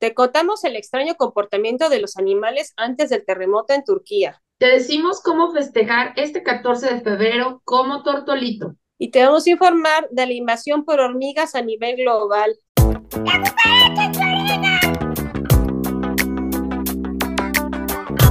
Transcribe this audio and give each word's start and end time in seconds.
Te 0.00 0.14
contamos 0.14 0.64
el 0.64 0.76
extraño 0.76 1.14
comportamiento 1.16 1.90
de 1.90 2.00
los 2.00 2.16
animales 2.16 2.72
antes 2.78 3.10
del 3.10 3.22
terremoto 3.22 3.74
en 3.74 3.84
Turquía. 3.84 4.40
Te 4.58 4.68
decimos 4.68 5.20
cómo 5.22 5.52
festejar 5.52 6.14
este 6.16 6.42
14 6.42 6.94
de 6.94 7.00
febrero 7.02 7.60
como 7.66 8.02
tortolito. 8.02 8.76
Y 8.98 9.10
te 9.10 9.22
vamos 9.22 9.46
a 9.46 9.50
informar 9.50 10.08
de 10.10 10.24
la 10.24 10.32
invasión 10.32 10.86
por 10.86 11.00
hormigas 11.00 11.54
a 11.54 11.60
nivel 11.60 11.96
global. 11.96 12.56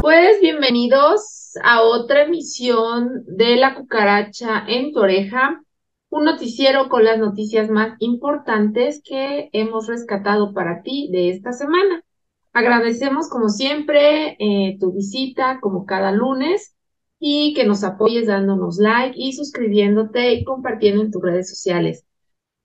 Pues 0.01 0.41
bienvenidos 0.41 1.53
a 1.63 1.83
otra 1.83 2.23
emisión 2.23 3.25
de 3.27 3.57
La 3.57 3.75
Cucaracha 3.75 4.63
en 4.67 4.91
tu 4.91 5.01
oreja, 5.01 5.61
un 6.09 6.23
noticiero 6.25 6.89
con 6.89 7.03
las 7.03 7.19
noticias 7.19 7.69
más 7.69 7.95
importantes 7.99 9.01
que 9.03 9.49
hemos 9.53 9.87
rescatado 9.87 10.53
para 10.53 10.81
ti 10.81 11.09
de 11.11 11.29
esta 11.29 11.53
semana. 11.53 12.03
Agradecemos 12.51 13.29
como 13.29 13.49
siempre 13.49 14.35
eh, 14.39 14.77
tu 14.79 14.91
visita 14.91 15.59
como 15.61 15.85
cada 15.85 16.11
lunes 16.11 16.75
y 17.19 17.53
que 17.53 17.65
nos 17.65 17.83
apoyes 17.83 18.27
dándonos 18.27 18.77
like 18.77 19.15
y 19.15 19.33
suscribiéndote 19.33 20.33
y 20.33 20.43
compartiendo 20.43 21.03
en 21.03 21.11
tus 21.11 21.21
redes 21.21 21.49
sociales. 21.49 22.05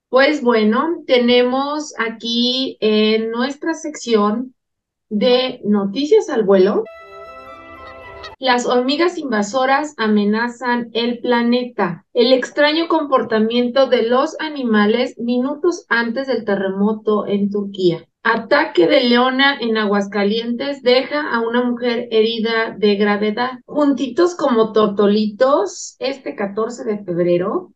Pues 0.09 0.41
bueno, 0.41 1.03
tenemos 1.05 1.93
aquí 1.99 2.77
en 2.79 3.31
nuestra 3.31 3.73
sección 3.73 4.55
de 5.09 5.59
noticias 5.63 6.29
al 6.29 6.43
vuelo. 6.43 6.83
Las 8.39 8.65
hormigas 8.65 9.17
invasoras 9.17 9.93
amenazan 9.97 10.89
el 10.93 11.19
planeta. 11.19 12.05
El 12.13 12.33
extraño 12.33 12.87
comportamiento 12.87 13.87
de 13.87 14.03
los 14.03 14.35
animales 14.39 15.17
minutos 15.17 15.85
antes 15.89 16.27
del 16.27 16.45
terremoto 16.45 17.27
en 17.27 17.49
Turquía. 17.49 18.05
Ataque 18.23 18.87
de 18.87 19.03
leona 19.03 19.57
en 19.59 19.77
Aguascalientes 19.77 20.81
deja 20.81 21.31
a 21.31 21.41
una 21.41 21.63
mujer 21.63 22.07
herida 22.09 22.75
de 22.75 22.95
gravedad. 22.95 23.59
Juntitos 23.65 24.35
como 24.35 24.71
tortolitos, 24.71 25.95
este 25.99 26.35
14 26.35 26.85
de 26.85 27.03
febrero, 27.03 27.71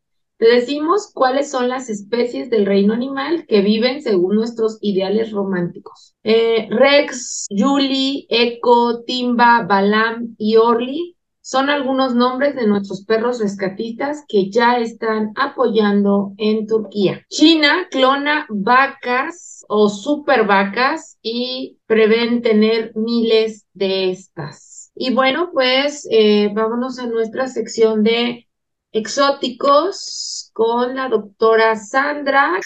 decimos 0.45 1.11
cuáles 1.13 1.51
son 1.51 1.67
las 1.67 1.89
especies 1.89 2.49
del 2.49 2.65
reino 2.65 2.93
animal 2.93 3.45
que 3.47 3.61
viven 3.61 4.01
según 4.01 4.35
nuestros 4.35 4.77
ideales 4.81 5.31
románticos. 5.31 6.15
Eh, 6.23 6.67
Rex, 6.69 7.47
Julie, 7.49 8.25
Echo, 8.29 9.03
Timba, 9.05 9.63
Balam 9.63 10.35
y 10.37 10.55
Orly 10.55 11.15
son 11.41 11.71
algunos 11.71 12.13
nombres 12.13 12.55
de 12.55 12.67
nuestros 12.67 13.05
perros 13.05 13.39
rescatistas 13.39 14.23
que 14.27 14.51
ya 14.51 14.77
están 14.77 15.31
apoyando 15.35 16.33
en 16.37 16.67
Turquía. 16.67 17.25
China 17.27 17.87
clona 17.89 18.45
vacas 18.49 19.65
o 19.67 19.89
super 19.89 20.45
vacas 20.45 21.17
y 21.23 21.79
prevén 21.87 22.43
tener 22.43 22.91
miles 22.95 23.65
de 23.73 24.11
estas. 24.11 24.91
Y 24.93 25.13
bueno, 25.13 25.49
pues 25.51 26.07
eh, 26.11 26.51
vámonos 26.53 26.99
a 26.99 27.07
nuestra 27.07 27.47
sección 27.47 28.03
de 28.03 28.47
exóticos 28.91 30.51
con 30.53 30.95
la 30.95 31.09
doctora 31.09 31.75
Sandra. 31.75 32.59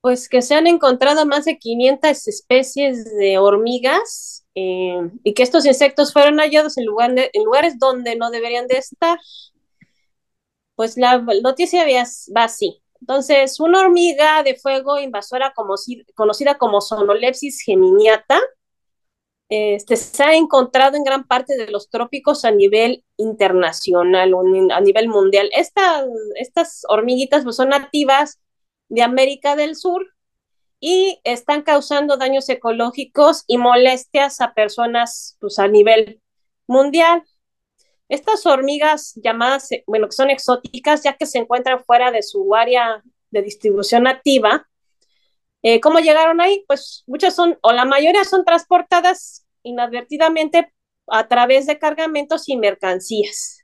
Pues 0.00 0.28
que 0.28 0.42
se 0.42 0.54
han 0.54 0.66
encontrado 0.66 1.26
más 1.26 1.44
de 1.44 1.58
500 1.58 2.28
especies 2.28 3.04
de 3.16 3.38
hormigas 3.38 4.46
eh, 4.54 5.10
y 5.24 5.34
que 5.34 5.42
estos 5.42 5.66
insectos 5.66 6.12
fueron 6.12 6.38
hallados 6.38 6.78
en, 6.78 6.86
lugares 6.86 7.78
donde 7.78 8.16
no 8.16 8.30
deberían 8.30 8.66
de 8.66 8.78
estar. 8.78 9.18
Pues 10.74 10.96
la 10.96 11.18
noticia 11.18 11.84
va 11.84 12.44
así. 12.44 12.82
Entonces, 13.00 13.60
una 13.60 13.80
hormiga 13.80 14.42
de 14.42 14.56
fuego 14.56 14.98
invasora 14.98 15.52
como, 15.54 15.74
conocida 16.14 16.58
como 16.58 16.80
Sonolepsis 16.80 17.62
geminiata 17.62 18.40
este, 19.50 19.96
se 19.96 20.22
ha 20.22 20.34
encontrado 20.36 20.96
en 20.96 21.02
gran 21.02 21.24
parte 21.24 21.56
de 21.56 21.66
los 21.72 21.90
trópicos 21.90 22.44
a 22.44 22.52
nivel 22.52 23.04
internacional 23.16 24.32
a 24.72 24.80
nivel 24.80 25.08
mundial. 25.08 25.50
estas 25.52 26.82
hormiguitas 26.88 27.42
pues, 27.42 27.56
son 27.56 27.70
nativas 27.70 28.38
de 28.88 29.02
América 29.02 29.56
del 29.56 29.74
Sur 29.74 30.06
y 30.78 31.20
están 31.24 31.62
causando 31.62 32.16
daños 32.16 32.48
ecológicos 32.48 33.42
y 33.48 33.58
molestias 33.58 34.40
a 34.40 34.54
personas 34.54 35.36
pues, 35.40 35.58
a 35.58 35.66
nivel 35.66 36.22
mundial. 36.68 37.24
Estas 38.08 38.46
hormigas 38.46 39.14
llamadas, 39.16 39.68
bueno, 39.86 40.06
que 40.06 40.12
son 40.12 40.30
exóticas, 40.30 41.02
ya 41.02 41.16
que 41.16 41.26
se 41.26 41.38
encuentran 41.38 41.82
fuera 41.84 42.12
de 42.12 42.22
su 42.22 42.54
área 42.54 43.02
de 43.32 43.42
distribución 43.42 44.04
nativa, 44.04 44.69
eh, 45.62 45.80
¿Cómo 45.80 45.98
llegaron 45.98 46.40
ahí? 46.40 46.64
Pues 46.66 47.04
muchas 47.06 47.34
son, 47.34 47.58
o 47.62 47.72
la 47.72 47.84
mayoría 47.84 48.24
son 48.24 48.44
transportadas 48.44 49.46
inadvertidamente 49.62 50.72
a 51.06 51.28
través 51.28 51.66
de 51.66 51.78
cargamentos 51.78 52.48
y 52.48 52.56
mercancías. 52.56 53.58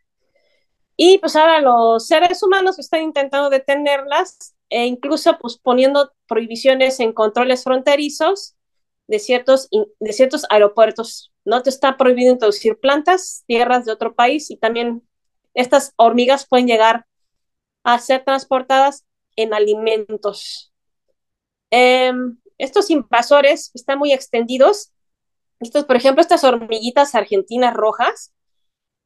Y 0.97 1.19
pues 1.19 1.37
ahora 1.37 1.61
los 1.61 2.07
seres 2.07 2.43
humanos 2.43 2.79
están 2.79 3.03
intentando 3.03 3.51
detenerlas 3.51 4.57
e 4.71 4.87
incluso 4.87 5.39
pues 5.39 5.59
poniendo 5.59 6.13
prohibiciones 6.27 7.01
en 7.01 7.13
controles 7.13 7.65
fronterizos 7.65 8.57
de 9.07 9.19
ciertos, 9.19 9.69
de 9.71 10.13
ciertos 10.13 10.47
aeropuertos. 10.51 11.33
No 11.45 11.63
te 11.63 11.71
está 11.71 11.97
prohibido 11.97 12.33
introducir 12.33 12.79
plantas, 12.79 13.45
tierras 13.47 13.85
de 13.85 13.93
otro 13.93 14.15
país 14.15 14.51
y 14.51 14.57
también 14.57 15.03
estas 15.55 15.93
hormigas 15.97 16.47
pueden 16.47 16.67
llegar 16.67 17.07
a 17.85 17.99
ser 17.99 18.25
transportadas 18.25 19.07
en 19.37 19.55
alimentos. 19.55 20.73
Em, 21.71 22.39
estos 22.59 22.91
invasores 22.91 23.71
están 23.75 23.99
muy 23.99 24.13
extendidos. 24.13 24.93
Estos, 25.61 25.85
por 25.85 25.97
ejemplo, 25.97 26.21
estas 26.21 26.45
hormiguitas 26.45 27.15
argentinas 27.15 27.75
rojas 27.75 28.33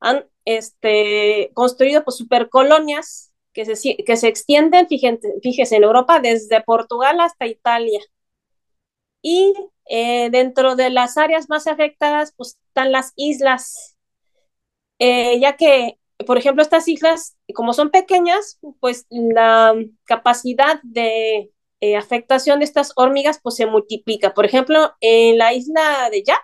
han 0.00 0.24
este, 0.44 1.50
construido 1.54 2.04
pues, 2.04 2.16
supercolonias 2.16 3.32
que 3.52 3.64
se, 3.64 3.96
que 3.96 4.16
se 4.16 4.28
extienden, 4.28 4.88
fíjense, 4.88 5.28
fíjese, 5.42 5.76
en 5.76 5.84
Europa 5.84 6.20
desde 6.20 6.62
Portugal 6.62 7.20
hasta 7.20 7.46
Italia. 7.46 8.00
Y 9.22 9.52
eh, 9.86 10.30
dentro 10.30 10.76
de 10.76 10.90
las 10.90 11.16
áreas 11.18 11.48
más 11.48 11.66
afectadas 11.66 12.32
pues, 12.36 12.58
están 12.68 12.92
las 12.92 13.12
islas, 13.16 13.96
eh, 14.98 15.38
ya 15.40 15.56
que, 15.56 15.98
por 16.26 16.38
ejemplo, 16.38 16.62
estas 16.62 16.86
islas, 16.88 17.36
como 17.54 17.72
son 17.72 17.90
pequeñas, 17.90 18.58
pues 18.80 19.06
la 19.10 19.74
capacidad 20.04 20.80
de 20.82 21.50
eh, 21.80 21.96
afectación 21.96 22.60
de 22.60 22.64
estas 22.64 22.92
hormigas 22.96 23.40
pues 23.42 23.56
se 23.56 23.66
multiplica. 23.66 24.34
Por 24.34 24.44
ejemplo, 24.44 24.92
en 25.00 25.38
la 25.38 25.52
isla 25.52 26.08
de 26.10 26.22
Ya, 26.22 26.40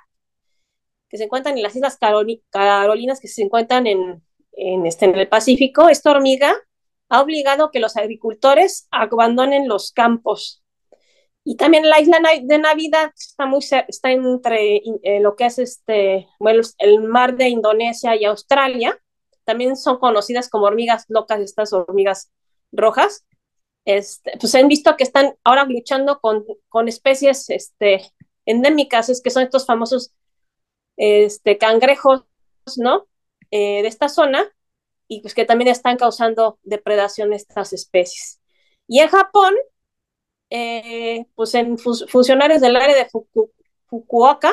que 1.09 1.19
se 1.19 1.25
encuentran 1.25 1.57
en 1.57 1.63
las 1.63 1.77
Islas 1.77 1.99
Carolinas, 2.51 3.21
que 3.21 3.29
se 3.29 3.43
encuentran 3.43 3.87
en, 3.87 4.23
en, 4.53 4.87
este, 4.87 5.05
en 5.05 5.15
el 5.15 5.29
Pacífico, 5.29 5.89
esta 5.89 6.11
hormiga 6.11 6.55
ha 7.09 7.21
obligado 7.21 7.71
que 7.71 7.81
los 7.81 7.97
agricultores 7.97 8.89
abandonen 8.91 9.69
los 9.69 9.93
campos. 9.93 10.63
Y 11.45 11.57
también 11.57 11.89
la 11.89 12.01
isla 12.01 12.19
de 12.43 12.59
Navidad 12.59 13.13
está, 13.17 13.47
muy, 13.47 13.61
está 13.61 14.11
entre 14.11 14.79
eh, 15.03 15.21
lo 15.21 15.37
que 15.37 15.47
es 15.47 15.61
este, 15.61 16.27
bueno, 16.41 16.63
el 16.79 17.05
mar 17.05 17.37
de 17.37 17.49
Indonesia 17.49 18.17
y 18.17 18.25
Australia. 18.25 18.99
También 19.45 19.77
son 19.77 19.99
conocidas 19.99 20.49
como 20.49 20.65
hormigas 20.65 21.05
locas, 21.09 21.41
estas 21.41 21.73
hormigas 21.73 22.33
rojas. 22.73 23.25
Este, 23.87 24.33
pues 24.39 24.55
han 24.55 24.69
visto 24.69 24.97
que 24.97 25.05
están 25.05 25.37
ahora 25.45 25.65
luchando 25.65 26.21
con, 26.21 26.45
con 26.69 26.89
especies 26.89 27.49
este, 27.49 28.03
endémicas, 28.45 29.09
es 29.09 29.23
que 29.23 29.31
son 29.31 29.45
estos 29.45 29.65
famosos 29.65 30.13
este, 30.97 31.57
cangrejos, 31.57 32.25
¿no? 32.77 33.07
Eh, 33.51 33.83
de 33.83 33.89
esta 33.89 34.09
zona 34.09 34.45
y 35.09 35.21
pues 35.21 35.35
que 35.35 35.45
también 35.45 35.69
están 35.69 35.97
causando 35.97 36.59
depredación 36.63 37.33
estas 37.33 37.73
especies. 37.73 38.41
Y 38.89 39.01
en 39.01 39.09
Japón, 39.09 39.55
eh, 40.51 41.27
pues 41.35 41.55
en 41.55 41.79
funcionarios 41.79 42.61
del 42.61 42.77
área 42.77 42.97
de 42.97 43.09
Fukuoka 43.87 44.53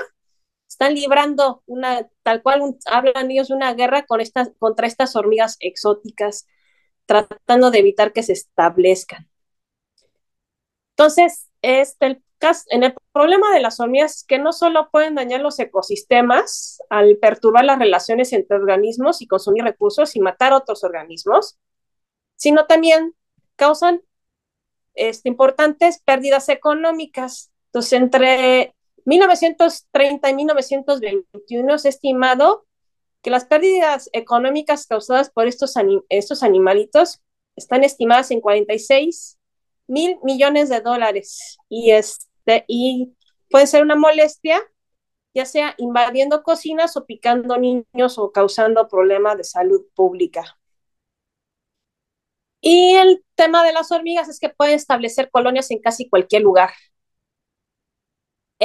están 0.68 0.96
librando 0.96 1.64
una, 1.66 2.08
tal 2.24 2.42
cual 2.42 2.78
hablan 2.86 3.32
ellos 3.32 3.48
de 3.50 3.56
una 3.56 3.74
guerra 3.74 4.06
con 4.06 4.22
estas, 4.22 4.52
contra 4.60 4.88
estas 4.88 5.16
hormigas 5.16 5.58
exóticas, 5.60 6.48
tratando 7.06 7.72
de 7.72 7.80
evitar 7.80 8.14
que 8.14 8.24
se 8.24 8.34
establezcan. 8.34 9.30
Entonces, 10.92 11.50
este, 11.62 12.06
el 12.06 12.24
en 12.70 12.84
el 12.84 12.94
problema 13.12 13.54
de 13.54 13.62
las 13.62 13.80
hormigas 13.80 14.26
que 14.28 14.38
no 14.38 14.52
solo 14.52 14.90
pueden 14.92 15.16
dañar 15.16 15.42
los 15.42 15.60
ecosistemas 15.60 16.80
al 16.90 17.18
perturbar 17.18 17.64
las 17.66 17.80
relaciones 17.80 18.34
entre 18.34 18.58
organismos 18.58 19.22
y 19.22 19.28
consumir 19.28 19.64
recursos 19.64 20.16
y 20.16 20.20
matar 20.20 20.54
otros 20.54 20.84
organismos, 20.84 21.58
sino 22.36 22.66
también 22.66 23.16
causan 23.56 24.02
este, 24.96 25.30
importantes 25.30 26.02
pérdidas 26.04 26.50
económicas. 26.50 27.52
Entonces, 27.68 27.94
entre 27.94 28.76
1930 29.06 30.30
y 30.30 30.34
1921 30.36 31.76
es 31.76 31.86
estimado 31.86 32.66
que 33.24 33.32
las 33.32 33.46
pérdidas 33.46 34.10
económicas 34.14 34.86
causadas 34.86 35.32
por 35.32 35.48
estos, 35.48 35.74
estos 36.10 36.44
animalitos 36.44 37.22
están 37.56 37.84
estimadas 37.84 38.30
en 38.32 38.42
46 38.42 39.40
mil 39.88 40.18
millones 40.24 40.70
de 40.70 40.82
dólares 40.82 41.58
y, 41.70 41.92
es, 41.92 42.30
y 42.68 43.14
puede 43.50 43.68
ser 43.68 43.82
una 43.82 43.96
molestia, 43.96 44.62
ya 45.34 45.46
sea 45.46 45.74
invadiendo 45.78 46.44
cocinas 46.44 46.98
o 46.98 47.06
picando 47.06 47.58
niños 47.58 48.18
o 48.18 48.32
causando 48.32 48.88
problemas 48.88 49.38
de 49.38 49.46
salud 49.46 49.82
pública. 49.96 50.58
Y 52.62 52.96
el 52.96 53.24
tema 53.36 53.64
de 53.64 53.74
las 53.74 53.92
hormigas 53.92 54.30
es 54.30 54.40
que 54.40 54.50
pueden 54.50 54.76
establecer 54.76 55.30
colonias 55.32 55.70
en 55.72 55.80
casi 55.80 56.10
cualquier 56.10 56.44
lugar. 56.44 56.72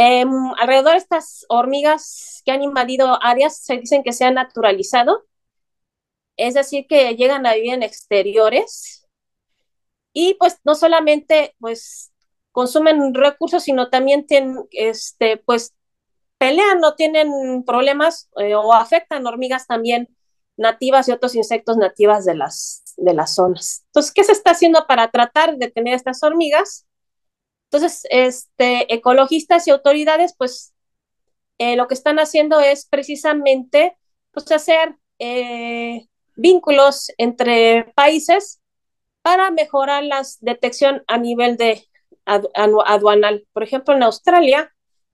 Eh, 0.01 0.25
alrededor 0.59 0.93
de 0.93 0.99
estas 0.99 1.45
hormigas 1.49 2.43
que 2.45 2.53
han 2.53 2.63
invadido 2.63 3.21
áreas 3.21 3.57
se 3.59 3.79
dicen 3.79 4.05
que 4.05 4.13
se 4.13 4.25
han 4.25 4.35
naturalizado, 4.35 5.27
es 6.37 6.55
decir, 6.55 6.87
que 6.89 7.17
llegan 7.17 7.47
a 7.47 7.55
vivir 7.55 7.75
en 7.75 7.83
exteriores 7.83 9.09
y 10.13 10.35
pues 10.35 10.61
no 10.63 10.77
solamente 10.77 11.57
pues 11.59 12.13
consumen 12.53 13.13
recursos, 13.13 13.65
sino 13.65 13.91
también 13.91 14.25
tienen, 14.25 14.61
este, 14.71 15.37
pues 15.39 15.75
pelean, 16.39 16.79
no 16.79 16.95
tienen 16.95 17.65
problemas 17.65 18.31
eh, 18.37 18.55
o 18.55 18.73
afectan 18.75 19.27
hormigas 19.27 19.67
también 19.67 20.17
nativas 20.57 21.09
y 21.09 21.11
otros 21.11 21.35
insectos 21.35 21.77
nativas 21.77 22.25
de 22.25 22.37
las, 22.37 22.85
de 22.99 23.15
las 23.15 23.35
zonas. 23.35 23.83
Entonces, 23.87 24.13
¿qué 24.13 24.23
se 24.23 24.31
está 24.31 24.53
haciendo 24.53 24.87
para 24.87 25.11
tratar 25.11 25.57
de 25.57 25.73
tener 25.73 25.95
estas 25.95 26.23
hormigas? 26.23 26.88
Entonces, 27.71 28.07
este, 28.11 28.93
ecologistas 28.93 29.67
y 29.67 29.71
autoridades, 29.71 30.35
pues, 30.37 30.75
eh, 31.59 31.77
lo 31.77 31.87
que 31.89 31.95
están 31.95 32.19
haciendo 32.19 32.61
es 32.61 32.87
precisamente, 32.87 33.97
pues, 34.33 34.51
hacer 34.53 34.97
eh, 35.19 36.07
vínculos 36.37 37.13
entre 37.19 37.93
países 37.95 38.61
para 39.23 39.51
mejorar 39.51 40.05
la 40.05 40.23
detección 40.41 41.03
a 41.07 41.19
nivel 41.19 41.57
de 41.57 41.85
aduanal. 42.25 43.47
Por 43.53 43.63
ejemplo, 43.63 43.95
en 43.95 44.03
Australia 44.03 44.73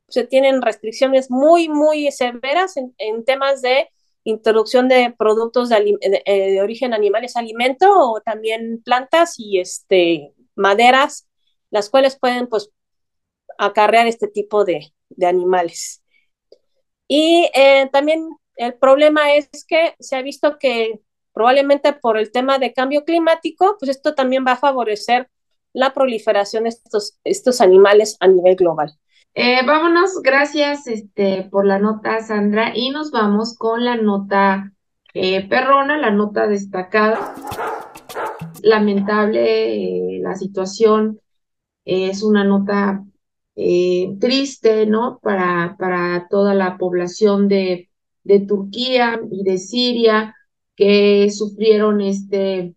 se 0.08 0.24
tienen 0.24 0.62
restricciones 0.62 1.30
muy, 1.30 1.68
muy 1.68 2.10
severas 2.12 2.76
en, 2.76 3.24
temas 3.24 3.62
de 3.62 3.88
introducción 4.24 4.88
de 4.88 5.14
productos 5.16 5.68
de, 5.68 5.98
eh, 6.26 6.60
origen 6.60 6.94
animales, 6.94 7.36
alimento 7.36 7.86
o 7.90 8.20
también 8.20 8.82
plantas 8.84 9.34
y 9.38 9.58
este, 9.58 10.32
maderas, 10.54 11.26
las 11.74 11.90
cuales 11.90 12.16
pueden 12.16 12.46
pues 12.46 12.70
acarrear 13.58 14.06
este 14.06 14.28
tipo 14.28 14.64
de, 14.64 14.94
de 15.08 15.26
animales. 15.26 16.04
Y 17.08 17.50
eh, 17.52 17.88
también 17.92 18.28
el 18.54 18.74
problema 18.74 19.34
es 19.34 19.48
que 19.66 19.96
se 19.98 20.14
ha 20.14 20.22
visto 20.22 20.56
que 20.60 21.00
probablemente 21.32 21.92
por 21.92 22.16
el 22.16 22.30
tema 22.30 22.58
de 22.58 22.72
cambio 22.72 23.04
climático, 23.04 23.76
pues 23.80 23.90
esto 23.90 24.14
también 24.14 24.44
va 24.46 24.52
a 24.52 24.56
favorecer 24.56 25.28
la 25.72 25.92
proliferación 25.92 26.62
de 26.62 26.68
estos, 26.68 27.18
estos 27.24 27.60
animales 27.60 28.16
a 28.20 28.28
nivel 28.28 28.54
global. 28.54 28.96
Eh, 29.34 29.66
vámonos, 29.66 30.22
gracias 30.22 30.86
este, 30.86 31.48
por 31.50 31.66
la 31.66 31.80
nota, 31.80 32.20
Sandra, 32.20 32.70
y 32.72 32.90
nos 32.90 33.10
vamos 33.10 33.58
con 33.58 33.84
la 33.84 33.96
nota 33.96 34.72
eh, 35.12 35.48
perrona, 35.48 35.98
la 35.98 36.12
nota 36.12 36.46
destacada. 36.46 37.34
Lamentable 38.62 40.20
la 40.20 40.36
situación, 40.36 41.20
es 41.84 42.22
una 42.22 42.44
nota 42.44 43.04
eh, 43.56 44.16
triste, 44.20 44.86
¿no? 44.86 45.20
Para, 45.22 45.76
para 45.78 46.26
toda 46.28 46.54
la 46.54 46.76
población 46.76 47.48
de, 47.48 47.88
de 48.24 48.40
Turquía 48.40 49.20
y 49.30 49.44
de 49.44 49.58
Siria 49.58 50.34
que 50.76 51.30
sufrieron 51.30 52.00
este 52.00 52.74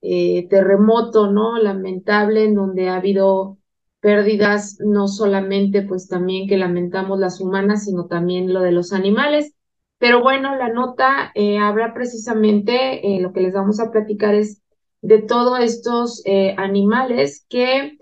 eh, 0.00 0.48
terremoto, 0.48 1.30
¿no? 1.30 1.58
Lamentable, 1.58 2.44
en 2.44 2.54
donde 2.54 2.88
ha 2.88 2.96
habido 2.96 3.58
pérdidas, 4.00 4.78
no 4.80 5.08
solamente 5.08 5.82
pues 5.82 6.08
también 6.08 6.48
que 6.48 6.56
lamentamos 6.58 7.18
las 7.18 7.40
humanas, 7.40 7.84
sino 7.84 8.06
también 8.06 8.52
lo 8.52 8.60
de 8.60 8.72
los 8.72 8.92
animales. 8.92 9.54
Pero 9.98 10.22
bueno, 10.22 10.56
la 10.56 10.70
nota 10.70 11.32
eh, 11.34 11.58
habla 11.58 11.94
precisamente, 11.94 13.00
lo 13.20 13.32
que 13.32 13.40
les 13.40 13.54
vamos 13.54 13.80
a 13.80 13.90
platicar 13.90 14.34
es 14.34 14.62
de 15.02 15.22
todos 15.22 15.60
estos 15.60 16.22
animales 16.56 17.46
que 17.48 17.98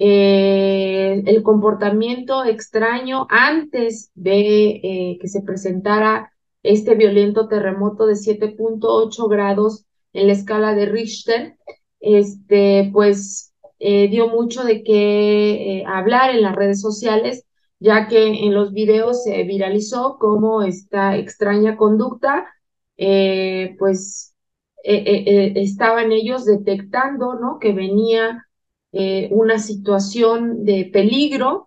eh, 0.00 1.22
el 1.26 1.42
comportamiento 1.44 2.44
extraño 2.44 3.26
antes 3.30 4.10
de 4.14 5.18
que 5.20 5.28
se 5.28 5.42
presentara 5.42 6.32
este 6.62 6.94
violento 6.94 7.46
terremoto 7.48 8.06
de 8.06 8.14
7.8 8.14 9.28
grados 9.28 9.84
en 10.12 10.26
la 10.26 10.32
escala 10.32 10.74
de 10.74 10.86
Richter, 10.86 11.56
este, 12.00 12.90
pues 12.92 13.50
eh, 13.78 14.08
dio 14.08 14.28
mucho 14.28 14.64
de 14.64 14.82
qué 14.82 15.78
eh, 15.80 15.84
hablar 15.86 16.34
en 16.34 16.42
las 16.42 16.54
redes 16.54 16.80
sociales, 16.80 17.46
ya 17.78 18.08
que 18.08 18.44
en 18.44 18.54
los 18.54 18.72
videos 18.72 19.24
se 19.24 19.42
viralizó 19.44 20.18
cómo 20.18 20.62
esta 20.62 21.16
extraña 21.16 21.76
conducta, 21.76 22.46
eh, 22.98 23.76
pues 23.78 24.34
estaban 24.82 26.12
ellos 26.12 26.46
detectando, 26.46 27.34
¿no? 27.34 27.58
Que 27.58 27.72
venía 27.72 28.46
una 28.92 29.58
situación 29.58 30.64
de 30.64 30.90
peligro 30.92 31.66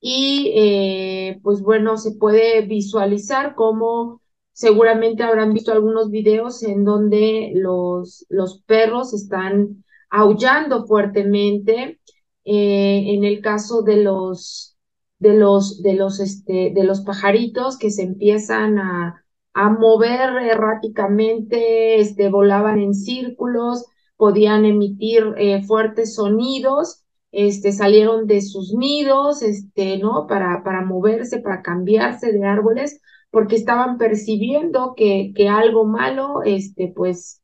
y 0.00 1.38
pues 1.42 1.62
bueno, 1.62 1.96
se 1.96 2.12
puede 2.12 2.62
visualizar 2.62 3.54
cómo 3.54 4.20
seguramente 4.54 5.22
habrán 5.22 5.52
visto 5.52 5.72
algunos 5.72 6.10
videos 6.10 6.62
en 6.62 6.84
donde 6.84 7.52
los, 7.54 8.24
los 8.30 8.62
perros 8.62 9.12
están 9.12 9.84
aullando 10.08 10.86
fuertemente. 10.86 12.00
Eh, 12.46 13.14
en 13.14 13.24
el 13.24 13.40
caso 13.40 13.82
de 13.82 13.96
los, 13.96 14.76
de 15.18 15.34
los, 15.34 15.82
de 15.82 15.94
los, 15.94 16.20
este, 16.20 16.72
de 16.74 16.84
los 16.84 17.00
pajaritos 17.00 17.78
que 17.78 17.90
se 17.90 18.02
empiezan 18.02 18.78
a, 18.78 19.24
a 19.54 19.70
mover 19.70 20.30
erráticamente, 20.42 22.00
este, 22.00 22.28
volaban 22.28 22.80
en 22.80 22.94
círculos, 22.94 23.86
podían 24.16 24.64
emitir 24.64 25.34
eh, 25.38 25.62
fuertes 25.64 26.14
sonidos, 26.14 27.04
este, 27.32 27.72
salieron 27.72 28.26
de 28.26 28.42
sus 28.42 28.72
nidos, 28.74 29.42
este, 29.42 29.98
¿no? 29.98 30.26
Para, 30.28 30.62
para 30.62 30.84
moverse, 30.84 31.40
para 31.40 31.62
cambiarse 31.62 32.32
de 32.32 32.44
árboles, 32.46 33.00
porque 33.30 33.56
estaban 33.56 33.98
percibiendo 33.98 34.94
que, 34.96 35.32
que 35.34 35.48
algo 35.48 35.84
malo, 35.84 36.42
este, 36.44 36.92
pues, 36.94 37.42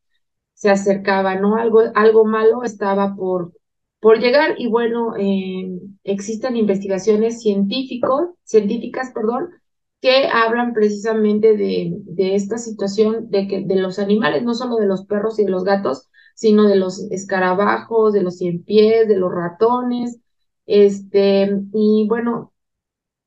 se 0.54 0.70
acercaba, 0.70 1.36
¿no? 1.36 1.56
Algo, 1.56 1.82
algo 1.94 2.24
malo 2.24 2.62
estaba 2.64 3.16
por, 3.16 3.52
por 4.00 4.18
llegar 4.20 4.56
y 4.58 4.68
bueno, 4.68 5.14
eh, 5.16 5.70
existen 6.04 6.56
investigaciones 6.56 7.40
científicos, 7.40 8.28
científicas, 8.44 9.10
perdón, 9.14 9.50
que 10.00 10.28
hablan 10.28 10.72
precisamente 10.74 11.56
de, 11.56 11.94
de 12.04 12.34
esta 12.34 12.58
situación 12.58 13.30
de 13.30 13.48
que 13.48 13.62
de 13.64 13.76
los 13.76 13.98
animales, 13.98 14.42
no 14.42 14.54
solo 14.54 14.76
de 14.76 14.86
los 14.86 15.04
perros 15.06 15.38
y 15.38 15.44
de 15.44 15.50
los 15.50 15.64
gatos, 15.64 16.09
sino 16.40 16.66
de 16.66 16.76
los 16.76 17.00
escarabajos, 17.10 18.14
de 18.14 18.22
los 18.22 18.38
cien 18.38 18.64
pies, 18.64 19.06
de 19.08 19.18
los 19.18 19.30
ratones, 19.30 20.20
este, 20.64 21.50
y 21.74 22.06
bueno, 22.08 22.54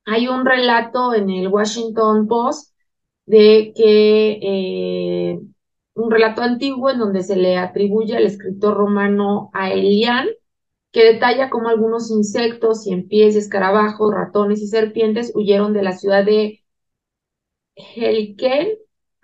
hay 0.04 0.26
un 0.26 0.44
relato 0.44 1.14
en 1.14 1.30
el 1.30 1.46
Washington 1.46 2.26
Post 2.26 2.74
de 3.26 3.72
que 3.76 4.38
eh, 4.42 5.40
un 5.94 6.10
relato 6.10 6.42
antiguo 6.42 6.90
en 6.90 6.98
donde 6.98 7.22
se 7.22 7.36
le 7.36 7.56
atribuye 7.56 8.16
al 8.16 8.26
escritor 8.26 8.74
romano 8.76 9.50
Aelian, 9.54 10.26
que 10.90 11.04
detalla 11.04 11.50
cómo 11.50 11.68
algunos 11.68 12.10
insectos, 12.10 12.84
pies, 13.08 13.36
escarabajos, 13.36 14.12
ratones 14.12 14.60
y 14.60 14.66
serpientes 14.66 15.30
huyeron 15.36 15.72
de 15.72 15.82
la 15.84 15.92
ciudad 15.92 16.24
de 16.24 16.64
Heliken 17.76 18.70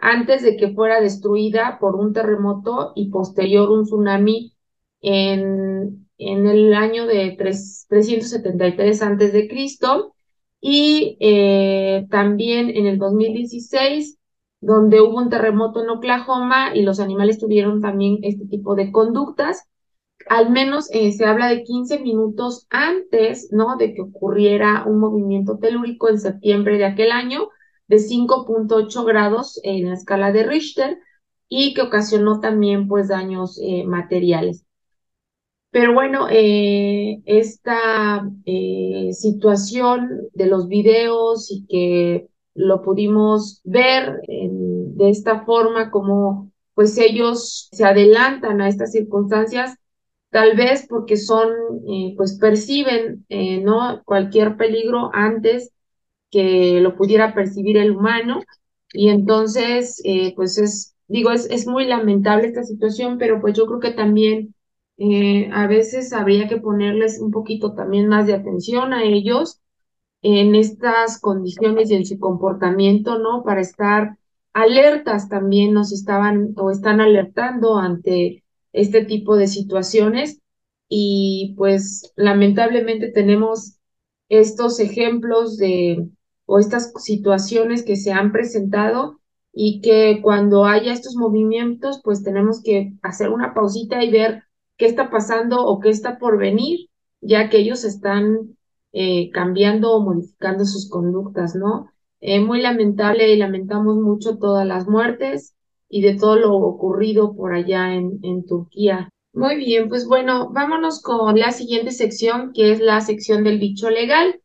antes 0.01 0.43
de 0.43 0.57
que 0.57 0.73
fuera 0.73 1.01
destruida 1.01 1.79
por 1.81 1.97
un 1.97 2.13
terremoto 2.13 2.93
y 2.95 3.11
posterior 3.11 3.71
un 3.71 3.85
tsunami 3.85 4.55
en, 5.01 6.09
en 6.19 6.47
el 6.47 6.75
año 6.75 7.07
de 7.07 7.35
373 7.39 9.03
antes 9.03 9.33
de 9.33 9.49
Cristo 9.49 10.15
y 10.61 11.17
eh, 11.21 12.07
también 12.11 12.71
en 12.71 12.87
el 12.87 12.99
2016 12.99 14.19
donde 14.61 15.01
hubo 15.01 15.17
un 15.19 15.31
terremoto 15.31 15.83
en 15.83 15.91
Oklahoma 15.91 16.75
y 16.75 16.83
los 16.83 17.01
animales 17.01 17.39
tuvieron 17.39 17.81
también 17.81 18.19
este 18.23 18.47
tipo 18.47 18.75
de 18.75 18.93
conductas. 18.93 19.67
Al 20.29 20.51
menos 20.51 20.91
eh, 20.93 21.13
se 21.13 21.25
habla 21.25 21.49
de 21.49 21.63
15 21.63 22.01
minutos 22.01 22.67
antes, 22.69 23.49
¿no? 23.53 23.77
De 23.79 23.95
que 23.95 24.03
ocurriera 24.03 24.85
un 24.87 24.99
movimiento 25.01 25.59
telúrico 25.59 26.11
en 26.11 26.21
septiembre 26.21 26.77
de 26.77 26.85
aquel 26.85 27.11
año 27.11 27.49
de 27.91 27.99
5.8 27.99 29.05
grados 29.05 29.61
en 29.65 29.89
la 29.89 29.95
escala 29.95 30.31
de 30.31 30.45
Richter 30.45 30.99
y 31.49 31.75
que 31.75 31.83
ocasionó 31.83 32.39
también 32.39 32.87
pues 32.87 33.09
daños 33.09 33.59
eh, 33.61 33.83
materiales. 33.85 34.65
Pero 35.73 35.93
bueno, 35.93 36.29
eh, 36.31 37.21
esta 37.27 38.29
eh, 38.45 39.11
situación 39.13 40.29
de 40.35 40.47
los 40.47 40.69
videos 40.69 41.51
y 41.51 41.67
que 41.67 42.29
lo 42.55 42.83
pudimos 42.83 43.61
ver 43.65 44.21
de 44.27 45.11
esta 45.11 45.45
forma 45.45 45.91
como 45.91 46.53
pues 46.75 46.97
ellos 46.97 47.69
se 47.73 47.85
adelantan 47.85 48.61
a 48.61 48.69
estas 48.69 48.93
circunstancias, 48.93 49.77
tal 50.31 50.57
vez 50.57 50.87
porque 50.89 51.17
son, 51.17 51.49
pues 52.17 52.39
perciben, 52.39 53.27
¿no? 53.63 54.03
Cualquier 54.05 54.57
peligro 54.57 55.11
antes 55.13 55.73
que 56.31 56.81
lo 56.81 56.97
pudiera 56.97 57.35
percibir 57.35 57.77
el 57.79 57.93
humano 57.93 58.41
y 58.93 59.09
entonces, 59.09 60.01
eh, 60.05 60.35
pues 60.37 60.59
es, 60.59 60.97
digo, 61.09 61.31
es, 61.31 61.47
es 61.51 61.67
muy 61.67 61.87
lamentable 61.87 62.49
esta 62.49 62.65
situación, 62.65 63.19
pero 63.19 63.41
pues 63.41 63.55
yo 63.57 63.67
creo 63.67 63.81
que 63.81 63.93
también 63.93 64.55
a 65.53 65.67
veces 65.67 66.13
habría 66.13 66.47
que 66.49 66.59
ponerles 66.59 67.21
un 67.21 67.31
poquito 67.31 67.75
también 67.75 68.09
más 68.09 68.27
de 68.27 68.35
atención 68.35 68.93
a 68.93 69.03
ellos 69.03 69.61
en 70.23 70.55
estas 70.55 71.21
condiciones 71.21 71.91
y 71.91 71.95
en 71.95 72.07
su 72.07 72.19
comportamiento, 72.19 73.19
¿no? 73.19 73.43
Para 73.45 73.61
estar 73.63 74.19
alertas 74.53 75.29
también 75.29 75.73
nos 75.73 75.93
estaban 75.93 76.55
o 76.57 76.71
están 76.71 77.01
alertando 77.01 77.79
ante 77.79 78.45
este 78.73 79.05
tipo 79.05 79.37
de 79.37 79.47
situaciones 79.49 80.41
y 80.89 81.55
pues 81.57 82.13
lamentablemente 82.17 83.11
tenemos 83.11 83.79
estos 84.29 84.81
ejemplos 84.81 85.57
de 85.57 86.09
o 86.51 86.59
estas 86.59 86.93
situaciones 86.97 87.85
que 87.85 87.95
se 87.95 88.11
han 88.11 88.33
presentado 88.33 89.21
y 89.53 89.81
que 89.83 90.21
cuando 90.21 90.65
haya 90.65 90.93
estos 90.93 91.15
movimientos 91.15 92.01
pues 92.03 92.25
tenemos 92.25 92.61
que 92.61 92.93
hacer 93.03 93.31
una 93.31 93.55
pausita 93.55 94.03
y 94.03 94.11
ver 94.11 94.43
qué 94.77 94.87
está 94.87 95.11
pasando 95.11 95.65
o 95.65 95.79
qué 95.79 95.91
está 95.91 96.19
por 96.19 96.39
venir, 96.39 96.89
ya 97.21 97.49
que 97.51 97.59
ellos 97.59 97.85
están 97.85 98.57
eh, 98.93 99.31
cambiando 99.31 99.93
o 99.93 100.01
modificando 100.01 100.65
sus 100.65 100.91
conductas, 100.91 101.55
¿no? 101.55 101.93
Eh, 102.21 102.41
muy 102.41 102.61
lamentable 102.61 103.33
y 103.33 103.37
lamentamos 103.37 103.99
mucho 103.99 104.39
todas 104.39 104.67
las 104.67 104.89
muertes 104.89 105.55
y 105.89 106.03
de 106.03 106.17
todo 106.17 106.35
lo 106.35 106.57
ocurrido 106.57 107.37
por 107.37 107.55
allá 107.55 107.95
en, 107.95 108.19
en 108.25 108.45
Turquía. 108.45 109.09
Muy 109.33 109.55
bien, 109.55 109.89
pues 109.89 110.05
bueno, 110.09 110.51
vámonos 110.51 111.01
con 111.01 111.39
la 111.39 111.53
siguiente 111.53 111.93
sección, 111.93 112.51
que 112.53 112.73
es 112.73 112.81
la 112.81 113.01
sección 113.03 113.45
del 113.45 113.61
bicho 113.61 113.89
legal. 113.89 114.41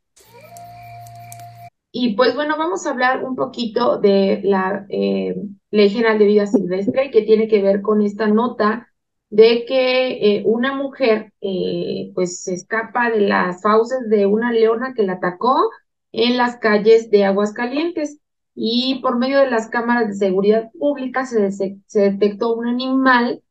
Y 1.97 2.13
pues 2.15 2.35
bueno, 2.35 2.57
vamos 2.57 2.85
a 2.85 2.89
hablar 2.89 3.23
un 3.23 3.37
poquito 3.37 3.99
de 3.99 4.41
la 4.43 4.85
eh, 4.89 5.33
Ley 5.71 5.89
General 5.89 6.19
de 6.19 6.25
Vida 6.25 6.45
Silvestre, 6.45 7.09
que 7.09 7.21
tiene 7.21 7.47
que 7.47 7.61
ver 7.61 7.81
con 7.81 8.01
esta 8.01 8.27
nota 8.27 8.89
de 9.29 9.63
que 9.65 10.39
eh, 10.39 10.43
una 10.45 10.75
mujer 10.75 11.31
eh, 11.39 12.11
pues 12.13 12.43
se 12.43 12.53
escapa 12.53 13.09
de 13.11 13.21
las 13.21 13.61
fauces 13.61 14.09
de 14.09 14.25
una 14.25 14.51
leona 14.51 14.93
que 14.93 15.03
la 15.03 15.13
atacó 15.13 15.69
en 16.11 16.35
las 16.35 16.57
calles 16.57 17.09
de 17.11 17.23
Aguascalientes. 17.23 18.19
Y 18.53 18.99
por 19.01 19.17
medio 19.17 19.39
de 19.39 19.49
las 19.49 19.69
cámaras 19.69 20.09
de 20.09 20.15
seguridad 20.15 20.69
pública 20.77 21.25
se, 21.25 21.49
se 21.49 21.79
detectó 22.01 22.55
un 22.55 22.67
animal 22.67 23.41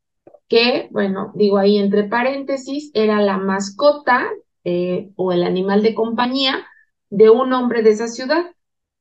que, 0.48 0.88
bueno, 0.90 1.32
digo 1.34 1.56
ahí 1.56 1.78
entre 1.78 2.04
paréntesis, 2.04 2.90
era 2.92 3.22
la 3.22 3.38
mascota 3.38 4.28
eh, 4.64 5.12
o 5.16 5.32
el 5.32 5.44
animal 5.44 5.82
de 5.82 5.94
compañía 5.94 6.66
de 7.16 7.30
un 7.30 7.52
hombre 7.52 7.82
de 7.82 7.90
esa 7.90 8.08
ciudad, 8.08 8.44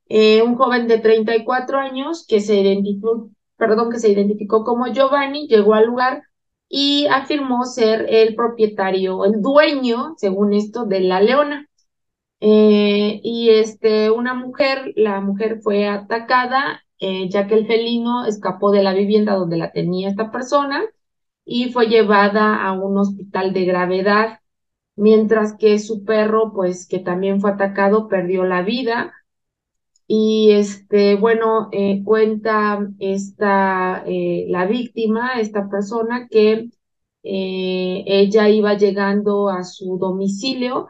un 0.09 0.55
joven 0.55 0.87
de 0.87 0.99
34 0.99 1.79
años 1.79 2.25
que 2.27 2.39
se 2.39 2.59
identificó, 2.59 3.29
perdón, 3.57 3.91
que 3.91 3.99
se 3.99 4.09
identificó 4.11 4.63
como 4.63 4.87
Giovanni, 4.87 5.47
llegó 5.47 5.73
al 5.73 5.85
lugar 5.87 6.23
y 6.69 7.05
afirmó 7.07 7.65
ser 7.65 8.07
el 8.09 8.35
propietario, 8.35 9.25
el 9.25 9.41
dueño, 9.43 10.15
según 10.17 10.53
esto, 10.53 10.85
de 10.85 11.01
la 11.01 11.21
leona. 11.21 11.67
Eh, 12.39 13.21
y 13.23 13.49
este, 13.51 14.11
una 14.11 14.33
mujer, 14.33 14.91
la 14.95 15.21
mujer 15.21 15.61
fue 15.61 15.87
atacada, 15.87 16.83
eh, 16.99 17.29
ya 17.29 17.47
que 17.47 17.55
el 17.55 17.67
felino 17.67 18.25
escapó 18.25 18.71
de 18.71 18.83
la 18.83 18.93
vivienda 18.93 19.35
donde 19.35 19.57
la 19.57 19.71
tenía 19.71 20.09
esta 20.09 20.31
persona 20.31 20.83
y 21.45 21.71
fue 21.71 21.87
llevada 21.87 22.65
a 22.65 22.73
un 22.73 22.97
hospital 22.97 23.53
de 23.53 23.65
gravedad, 23.65 24.39
mientras 24.95 25.55
que 25.57 25.79
su 25.79 26.03
perro, 26.05 26.53
pues 26.53 26.87
que 26.87 26.99
también 26.99 27.41
fue 27.41 27.51
atacado, 27.51 28.07
perdió 28.07 28.43
la 28.45 28.61
vida. 28.63 29.13
Y 30.07 30.51
este, 30.51 31.15
bueno, 31.15 31.69
eh, 31.71 32.03
cuenta 32.03 32.87
esta, 32.99 34.03
eh, 34.05 34.45
la 34.49 34.65
víctima, 34.65 35.33
esta 35.39 35.69
persona, 35.69 36.27
que 36.29 36.69
eh, 37.23 38.03
ella 38.07 38.49
iba 38.49 38.75
llegando 38.77 39.49
a 39.49 39.63
su 39.63 39.97
domicilio 39.97 40.87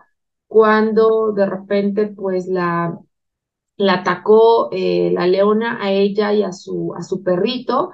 cuando 0.48 1.32
de 1.34 1.46
repente, 1.46 2.08
pues 2.08 2.48
la, 2.48 3.00
la 3.78 3.94
atacó 3.96 4.70
la 4.72 5.28
leona 5.28 5.84
a 5.84 5.92
ella 5.92 6.34
y 6.34 6.44
a 6.44 6.52
su, 6.54 6.94
a 6.98 7.04
su 7.04 7.24
perrito. 7.24 7.92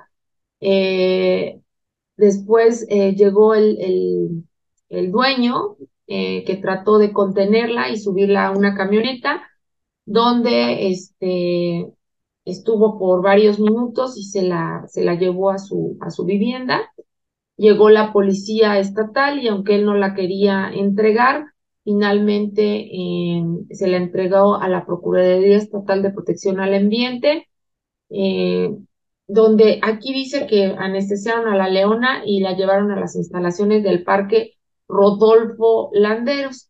después 2.17 2.87
llegó 2.87 3.53
el, 3.55 3.77
el, 3.81 4.43
el 4.89 5.11
dueño 5.11 5.77
que 6.09 6.59
trató 6.61 6.97
de 6.97 7.13
contenerla 7.13 7.89
y 7.89 7.97
subirla 7.97 8.47
a 8.47 8.51
una 8.51 8.75
camioneta 8.75 9.43
donde 10.05 10.87
este, 10.89 11.93
estuvo 12.45 12.97
por 12.97 13.21
varios 13.21 13.59
minutos 13.59 14.17
y 14.17 14.23
se 14.23 14.41
la, 14.41 14.83
se 14.87 15.03
la 15.03 15.15
llevó 15.15 15.51
a 15.51 15.59
su, 15.59 15.97
a 16.01 16.09
su 16.09 16.25
vivienda. 16.25 16.91
Llegó 17.57 17.89
la 17.89 18.13
policía 18.13 18.79
estatal 18.79 19.39
y 19.39 19.47
aunque 19.47 19.75
él 19.75 19.85
no 19.85 19.93
la 19.95 20.15
quería 20.15 20.71
entregar, 20.73 21.45
finalmente 21.83 22.87
em, 22.91 23.67
se 23.69 23.87
la 23.87 23.97
entregó 23.97 24.55
a 24.55 24.67
la 24.67 24.85
Procuraduría 24.85 25.57
Estatal 25.57 26.01
de 26.01 26.11
Protección 26.11 26.59
al 26.59 26.73
Ambiente, 26.73 27.47
eh, 28.09 28.71
donde 29.27 29.79
aquí 29.83 30.13
dice 30.13 30.47
que 30.47 30.75
anestesiaron 30.77 31.47
a 31.47 31.55
la 31.55 31.69
leona 31.69 32.23
y 32.25 32.41
la 32.41 32.55
llevaron 32.55 32.91
a 32.91 32.99
las 32.99 33.15
instalaciones 33.15 33.83
del 33.83 34.03
Parque 34.03 34.58
Rodolfo 34.89 35.91
Landeros. 35.93 36.69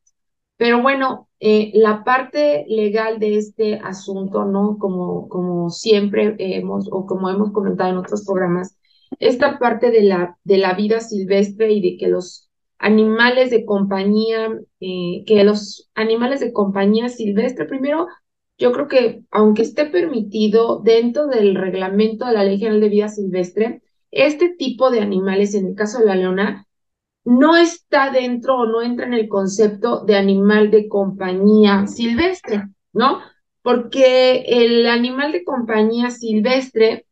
Pero 0.57 0.81
bueno, 0.81 1.29
eh, 1.39 1.71
la 1.73 2.03
parte 2.03 2.65
legal 2.67 3.19
de 3.19 3.38
este 3.38 3.79
asunto, 3.79 4.45
¿no? 4.45 4.77
Como, 4.77 5.29
como 5.29 5.69
siempre 5.69 6.35
hemos, 6.38 6.89
o 6.91 7.05
como 7.05 7.29
hemos 7.29 7.51
comentado 7.51 7.89
en 7.91 7.97
otros 7.97 8.25
programas, 8.25 8.77
esta 9.19 9.57
parte 9.57 9.89
de 9.91 10.03
la, 10.03 10.38
de 10.43 10.57
la 10.57 10.73
vida 10.73 10.99
silvestre 10.99 11.71
y 11.71 11.81
de 11.81 11.97
que 11.97 12.09
los 12.09 12.49
animales 12.77 13.49
de 13.51 13.65
compañía, 13.65 14.49
eh, 14.79 15.23
que 15.25 15.43
los 15.43 15.89
animales 15.95 16.39
de 16.41 16.53
compañía 16.53 17.09
silvestre, 17.09 17.65
primero, 17.65 18.07
yo 18.57 18.71
creo 18.73 18.88
que 18.88 19.23
aunque 19.31 19.61
esté 19.61 19.85
permitido 19.85 20.81
dentro 20.81 21.27
del 21.27 21.55
reglamento 21.55 22.25
de 22.25 22.33
la 22.33 22.43
Ley 22.43 22.59
General 22.59 22.81
de 22.81 22.89
Vida 22.89 23.07
Silvestre, 23.07 23.81
este 24.11 24.49
tipo 24.49 24.91
de 24.91 25.01
animales, 25.01 25.55
en 25.55 25.67
el 25.67 25.75
caso 25.75 25.99
de 25.99 26.05
la 26.05 26.15
leona, 26.15 26.67
no 27.29 27.55
está 27.55 28.09
dentro 28.09 28.57
o 28.57 28.65
no 28.65 28.81
entra 28.81 29.05
en 29.05 29.13
el 29.13 29.29
concepto 29.29 30.03
de 30.03 30.17
animal 30.17 30.71
de 30.71 30.88
compañía 30.88 31.86
silvestre, 31.86 32.63
¿no? 32.91 33.19
Porque 33.62 34.45
el 34.48 34.88
animal 34.88 35.31
de 35.31 35.43
compañía 35.43 36.09
silvestre 36.09 37.05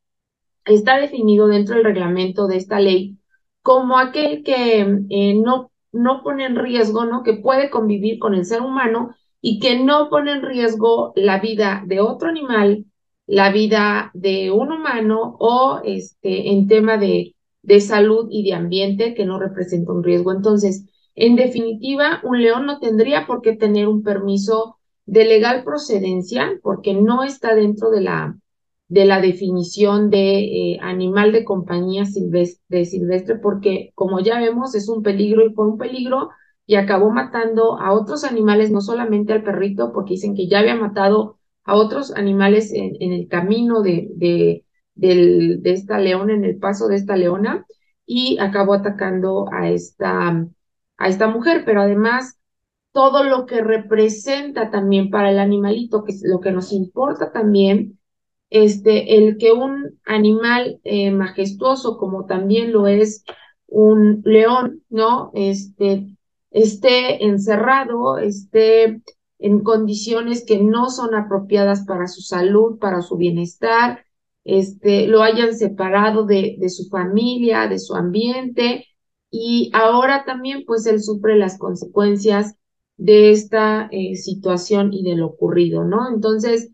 está 0.65 0.97
definido 0.97 1.47
dentro 1.47 1.75
del 1.75 1.85
reglamento 1.85 2.47
de 2.47 2.57
esta 2.57 2.79
ley 2.79 3.19
como 3.61 3.99
aquel 3.99 4.43
que 4.43 4.79
eh, 5.09 5.33
no, 5.35 5.71
no 5.91 6.23
pone 6.23 6.45
en 6.45 6.55
riesgo, 6.55 7.05
¿no? 7.05 7.21
Que 7.21 7.33
puede 7.33 7.69
convivir 7.69 8.17
con 8.17 8.33
el 8.33 8.45
ser 8.45 8.61
humano 8.61 9.13
y 9.39 9.59
que 9.59 9.77
no 9.77 10.09
pone 10.09 10.31
en 10.31 10.41
riesgo 10.41 11.13
la 11.15 11.39
vida 11.39 11.83
de 11.85 11.99
otro 11.99 12.29
animal, 12.29 12.85
la 13.27 13.51
vida 13.51 14.09
de 14.15 14.49
un 14.49 14.71
humano 14.71 15.37
o 15.39 15.81
este, 15.83 16.49
en 16.49 16.67
tema 16.67 16.97
de 16.97 17.35
de 17.67 17.81
salud 17.81 18.27
y 18.31 18.43
de 18.45 18.53
ambiente 18.53 19.13
que 19.13 19.25
no 19.25 19.37
representa 19.39 19.91
un 19.91 20.01
riesgo. 20.03 20.31
Entonces, 20.31 20.85
en 21.15 21.35
definitiva, 21.35 22.21
un 22.23 22.41
león 22.41 22.65
no 22.65 22.79
tendría 22.79 23.27
por 23.27 23.41
qué 23.41 23.57
tener 23.57 23.89
un 23.89 24.03
permiso 24.03 24.77
de 25.05 25.25
legal 25.25 25.65
procedencia 25.65 26.49
porque 26.63 26.93
no 26.93 27.23
está 27.23 27.55
dentro 27.55 27.89
de 27.91 28.01
la, 28.01 28.37
de 28.87 29.03
la 29.03 29.19
definición 29.19 30.09
de 30.09 30.39
eh, 30.75 30.79
animal 30.81 31.33
de 31.33 31.43
compañía 31.43 32.05
silvestre, 32.05 32.85
silvestre, 32.85 33.35
porque 33.35 33.91
como 33.95 34.21
ya 34.21 34.39
vemos 34.39 34.73
es 34.73 34.87
un 34.87 35.03
peligro 35.03 35.45
y 35.45 35.53
fue 35.53 35.67
un 35.67 35.77
peligro 35.77 36.29
y 36.65 36.75
acabó 36.75 37.09
matando 37.11 37.77
a 37.81 37.91
otros 37.91 38.23
animales, 38.23 38.71
no 38.71 38.79
solamente 38.79 39.33
al 39.33 39.43
perrito, 39.43 39.91
porque 39.91 40.13
dicen 40.13 40.35
que 40.35 40.47
ya 40.47 40.59
había 40.59 40.75
matado 40.75 41.37
a 41.65 41.75
otros 41.75 42.13
animales 42.15 42.71
en, 42.73 42.95
en 43.01 43.11
el 43.11 43.27
camino 43.27 43.81
de, 43.81 44.07
de, 44.15 44.63
del, 44.97 45.61
de 45.61 45.71
esta 45.71 45.99
leona, 45.99 46.33
en 46.33 46.43
el 46.45 46.57
paso 46.57 46.87
de 46.87 46.95
esta 46.95 47.15
leona, 47.15 47.65
y 48.05 48.37
acabó 48.39 48.73
atacando 48.73 49.47
a 49.51 49.69
esta, 49.69 50.47
a 50.97 51.07
esta 51.07 51.27
mujer, 51.27 51.63
pero 51.65 51.81
además 51.81 52.37
todo 52.91 53.23
lo 53.23 53.45
que 53.45 53.61
representa 53.61 54.71
también 54.71 55.09
para 55.11 55.29
el 55.29 55.39
animalito, 55.39 56.03
que 56.03 56.13
es 56.13 56.23
lo 56.25 56.39
que 56.39 56.51
nos 56.51 56.71
importa 56.73 57.31
también, 57.31 57.99
este, 58.49 59.17
el 59.17 59.37
que 59.37 59.51
un 59.51 59.99
animal 60.05 60.79
eh, 60.83 61.11
majestuoso, 61.11 61.97
como 61.97 62.25
también 62.25 62.71
lo 62.71 62.87
es 62.87 63.23
un 63.67 64.21
león, 64.25 64.83
¿no? 64.89 65.31
Este, 65.33 66.07
esté 66.49 67.25
encerrado, 67.25 68.17
esté 68.17 69.01
en 69.39 69.63
condiciones 69.63 70.45
que 70.45 70.57
no 70.59 70.89
son 70.89 71.13
apropiadas 71.13 71.85
para 71.85 72.07
su 72.07 72.21
salud, 72.21 72.79
para 72.79 73.01
su 73.01 73.17
bienestar, 73.17 74.06
este, 74.47 75.07
lo 75.07 75.23
hayan 75.23 75.53
separado 75.53 76.25
de, 76.25 76.57
su 76.69 76.87
familia, 76.89 77.67
de 77.67 77.79
su 77.79 77.95
ambiente, 77.95 78.85
y 79.29 79.69
ahora 79.73 80.23
también 80.25 80.63
pues 80.65 80.85
él 80.85 81.03
sufre 81.03 81.35
las 81.37 81.57
consecuencias 81.57 82.55
de 82.95 83.31
esta 83.31 83.89
eh, 83.91 84.15
situación 84.15 84.93
y 84.93 85.03
de 85.03 85.17
lo 85.17 85.27
ocurrido, 85.27 85.83
¿no? 85.83 86.09
Entonces, 86.09 86.71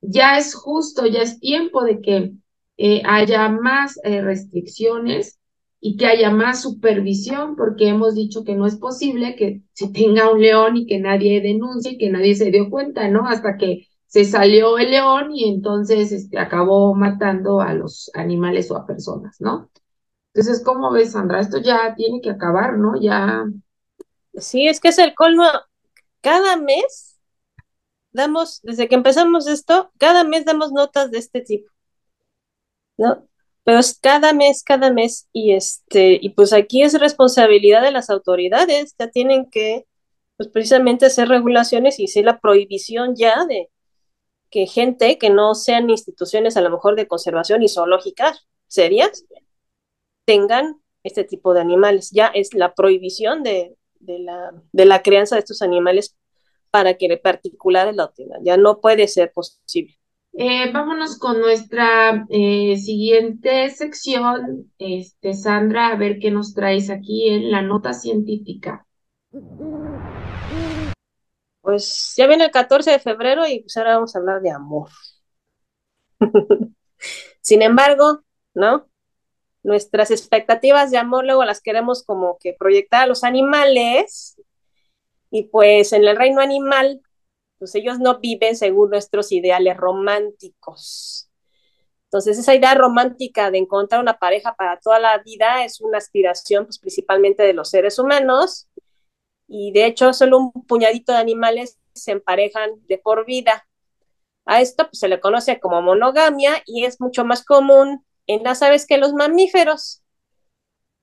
ya 0.00 0.38
es 0.38 0.54
justo, 0.56 1.06
ya 1.06 1.22
es 1.22 1.38
tiempo 1.38 1.84
de 1.84 2.00
que 2.00 2.32
eh, 2.78 3.02
haya 3.06 3.48
más 3.48 3.96
eh, 4.02 4.20
restricciones 4.20 5.38
y 5.80 5.96
que 5.96 6.06
haya 6.06 6.30
más 6.30 6.62
supervisión, 6.62 7.54
porque 7.54 7.88
hemos 7.88 8.16
dicho 8.16 8.42
que 8.42 8.56
no 8.56 8.66
es 8.66 8.74
posible 8.74 9.36
que 9.36 9.62
se 9.72 9.88
tenga 9.88 10.32
un 10.32 10.40
león 10.40 10.76
y 10.78 10.86
que 10.86 10.98
nadie 10.98 11.40
denuncie 11.40 11.92
y 11.92 11.98
que 11.98 12.10
nadie 12.10 12.34
se 12.34 12.50
dio 12.50 12.70
cuenta, 12.70 13.08
¿no? 13.08 13.28
Hasta 13.28 13.56
que 13.56 13.86
se 14.14 14.24
salió 14.24 14.78
el 14.78 14.92
león 14.92 15.34
y 15.34 15.48
entonces 15.48 16.12
este, 16.12 16.38
acabó 16.38 16.94
matando 16.94 17.60
a 17.60 17.74
los 17.74 18.12
animales 18.14 18.70
o 18.70 18.76
a 18.76 18.86
personas, 18.86 19.40
¿no? 19.40 19.72
Entonces, 20.32 20.62
¿cómo 20.64 20.92
ves, 20.92 21.10
Sandra? 21.10 21.40
Esto 21.40 21.58
ya 21.58 21.96
tiene 21.96 22.20
que 22.20 22.30
acabar, 22.30 22.78
¿no? 22.78 22.92
Ya. 23.00 23.44
Sí, 24.34 24.68
es 24.68 24.78
que 24.78 24.90
es 24.90 24.98
el 24.98 25.16
colmo. 25.16 25.42
Cada 26.20 26.56
mes 26.56 27.18
damos, 28.12 28.60
desde 28.62 28.86
que 28.88 28.94
empezamos 28.94 29.48
esto, 29.48 29.90
cada 29.98 30.22
mes 30.22 30.44
damos 30.44 30.70
notas 30.70 31.10
de 31.10 31.18
este 31.18 31.40
tipo. 31.40 31.72
¿No? 32.96 33.26
Pero 33.64 33.80
es 33.80 33.98
cada 34.00 34.32
mes, 34.32 34.62
cada 34.62 34.92
mes, 34.92 35.28
y 35.32 35.54
este, 35.54 36.20
y 36.22 36.28
pues 36.28 36.52
aquí 36.52 36.84
es 36.84 37.00
responsabilidad 37.00 37.82
de 37.82 37.90
las 37.90 38.10
autoridades, 38.10 38.94
ya 38.96 39.10
tienen 39.10 39.50
que, 39.50 39.86
pues 40.36 40.48
precisamente 40.50 41.06
hacer 41.06 41.26
regulaciones 41.28 41.98
y 41.98 42.04
hacer 42.04 42.26
la 42.26 42.38
prohibición 42.38 43.16
ya 43.16 43.44
de 43.46 43.70
que 44.54 44.68
gente 44.68 45.18
que 45.18 45.30
no 45.30 45.56
sean 45.56 45.90
instituciones 45.90 46.56
a 46.56 46.60
lo 46.60 46.70
mejor 46.70 46.94
de 46.94 47.08
conservación 47.08 47.64
y 47.64 47.68
zoológicas 47.68 48.46
serias, 48.68 49.26
tengan 50.24 50.80
este 51.02 51.24
tipo 51.24 51.54
de 51.54 51.60
animales. 51.60 52.12
Ya 52.12 52.28
es 52.28 52.54
la 52.54 52.72
prohibición 52.72 53.42
de, 53.42 53.76
de, 53.98 54.20
la, 54.20 54.52
de 54.70 54.84
la 54.84 55.02
crianza 55.02 55.34
de 55.34 55.40
estos 55.40 55.60
animales 55.60 56.16
para 56.70 56.94
que 56.94 57.16
particulares 57.16 57.96
lo 57.96 58.10
tengan. 58.10 58.44
Ya 58.44 58.56
no 58.56 58.80
puede 58.80 59.08
ser 59.08 59.32
posible. 59.32 59.98
Eh, 60.34 60.70
vámonos 60.72 61.18
con 61.18 61.40
nuestra 61.40 62.24
eh, 62.28 62.76
siguiente 62.76 63.70
sección, 63.70 64.72
este, 64.78 65.34
Sandra, 65.34 65.88
a 65.88 65.96
ver 65.96 66.20
qué 66.20 66.30
nos 66.30 66.54
traes 66.54 66.90
aquí 66.90 67.28
en 67.28 67.50
la 67.50 67.60
nota 67.60 67.92
científica. 67.92 68.86
Pues 71.64 72.14
ya 72.16 72.28
viene 72.28 72.44
el 72.44 72.50
14 72.52 72.92
de 72.92 72.98
febrero 73.00 73.44
y 73.46 73.60
pues 73.60 73.76
ahora 73.76 73.96
vamos 73.96 74.14
a 74.14 74.20
hablar 74.20 74.40
de 74.40 74.50
amor. 74.50 74.90
Sin 77.40 77.62
embargo, 77.62 78.22
¿no? 78.54 78.88
nuestras 79.64 80.10
expectativas 80.10 80.90
de 80.92 80.98
amor 80.98 81.24
luego 81.24 81.44
las 81.44 81.60
queremos 81.60 82.04
como 82.04 82.38
que 82.38 82.52
proyectar 82.52 83.02
a 83.02 83.06
los 83.06 83.24
animales 83.24 84.40
y 85.30 85.44
pues 85.44 85.92
en 85.92 86.04
el 86.04 86.16
reino 86.16 86.40
animal, 86.40 87.00
pues 87.58 87.74
ellos 87.74 87.98
no 87.98 88.20
viven 88.20 88.54
según 88.56 88.90
nuestros 88.90 89.32
ideales 89.32 89.76
románticos. 89.76 91.30
Entonces 92.04 92.38
esa 92.38 92.54
idea 92.54 92.74
romántica 92.74 93.50
de 93.50 93.58
encontrar 93.58 94.00
una 94.00 94.18
pareja 94.18 94.54
para 94.54 94.78
toda 94.78 95.00
la 95.00 95.18
vida 95.18 95.64
es 95.64 95.80
una 95.80 95.98
aspiración 95.98 96.66
pues 96.66 96.78
principalmente 96.78 97.42
de 97.42 97.54
los 97.54 97.70
seres 97.70 97.98
humanos 97.98 98.68
y 99.56 99.70
de 99.70 99.86
hecho 99.86 100.12
solo 100.12 100.38
un 100.38 100.52
puñadito 100.66 101.12
de 101.12 101.18
animales 101.18 101.78
se 101.92 102.10
emparejan 102.10 102.72
de 102.88 102.98
por 102.98 103.24
vida. 103.24 103.68
A 104.46 104.60
esto 104.60 104.88
pues, 104.88 104.98
se 104.98 105.06
le 105.06 105.20
conoce 105.20 105.60
como 105.60 105.80
monogamia 105.80 106.60
y 106.66 106.84
es 106.84 107.00
mucho 107.00 107.24
más 107.24 107.44
común 107.44 108.04
en 108.26 108.42
las 108.42 108.62
aves 108.62 108.84
que 108.84 108.98
los 108.98 109.12
mamíferos. 109.12 110.02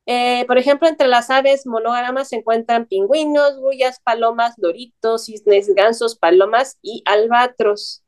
Eh, 0.05 0.43
por 0.47 0.57
ejemplo, 0.57 0.89
entre 0.89 1.07
las 1.07 1.29
aves 1.29 1.65
monógamas 1.65 2.27
se 2.27 2.35
encuentran 2.35 2.87
pingüinos, 2.87 3.57
gullas, 3.57 4.01
palomas, 4.03 4.55
loritos, 4.57 5.25
cisnes, 5.27 5.73
gansos, 5.73 6.17
palomas 6.17 6.77
y 6.81 7.03
albatros. 7.05 8.03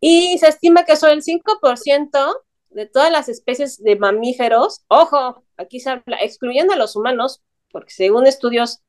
Y 0.00 0.36
se 0.38 0.48
estima 0.48 0.84
que 0.84 0.96
solo 0.96 1.12
el 1.12 1.22
5% 1.22 2.42
de 2.70 2.86
todas 2.86 3.12
las 3.12 3.28
especies 3.28 3.80
de 3.80 3.94
mamíferos, 3.94 4.82
ojo, 4.88 5.44
aquí 5.56 5.78
se 5.78 5.90
habla, 5.90 6.16
excluyendo 6.22 6.72
a 6.72 6.76
los 6.76 6.96
humanos, 6.96 7.40
porque 7.70 7.92
según 7.92 8.26
estudios 8.26 8.82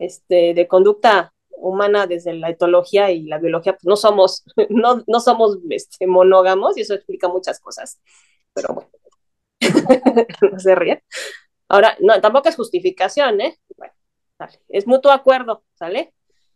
este, 0.00 0.54
de 0.54 0.66
conducta 0.66 1.32
humana 1.50 2.08
desde 2.08 2.34
la 2.34 2.50
etología 2.50 3.12
y 3.12 3.24
la 3.26 3.38
biología, 3.38 3.74
pues 3.74 3.84
no 3.84 3.94
somos, 3.94 4.42
no, 4.70 5.04
no 5.06 5.20
somos 5.20 5.58
este, 5.70 6.08
monógamos 6.08 6.76
y 6.76 6.80
eso 6.80 6.94
explica 6.94 7.28
muchas 7.28 7.60
cosas 7.60 8.00
pero 8.52 8.74
bueno, 8.74 8.90
no 10.52 10.58
se 10.58 10.74
ríe. 10.74 11.04
Ahora, 11.68 11.96
no, 12.00 12.20
tampoco 12.20 12.48
es 12.48 12.56
justificación, 12.56 13.40
¿eh? 13.40 13.58
Bueno, 13.76 13.92
es 14.68 14.86
mutuo 14.86 15.12
acuerdo, 15.12 15.64
¿sale? 15.74 16.12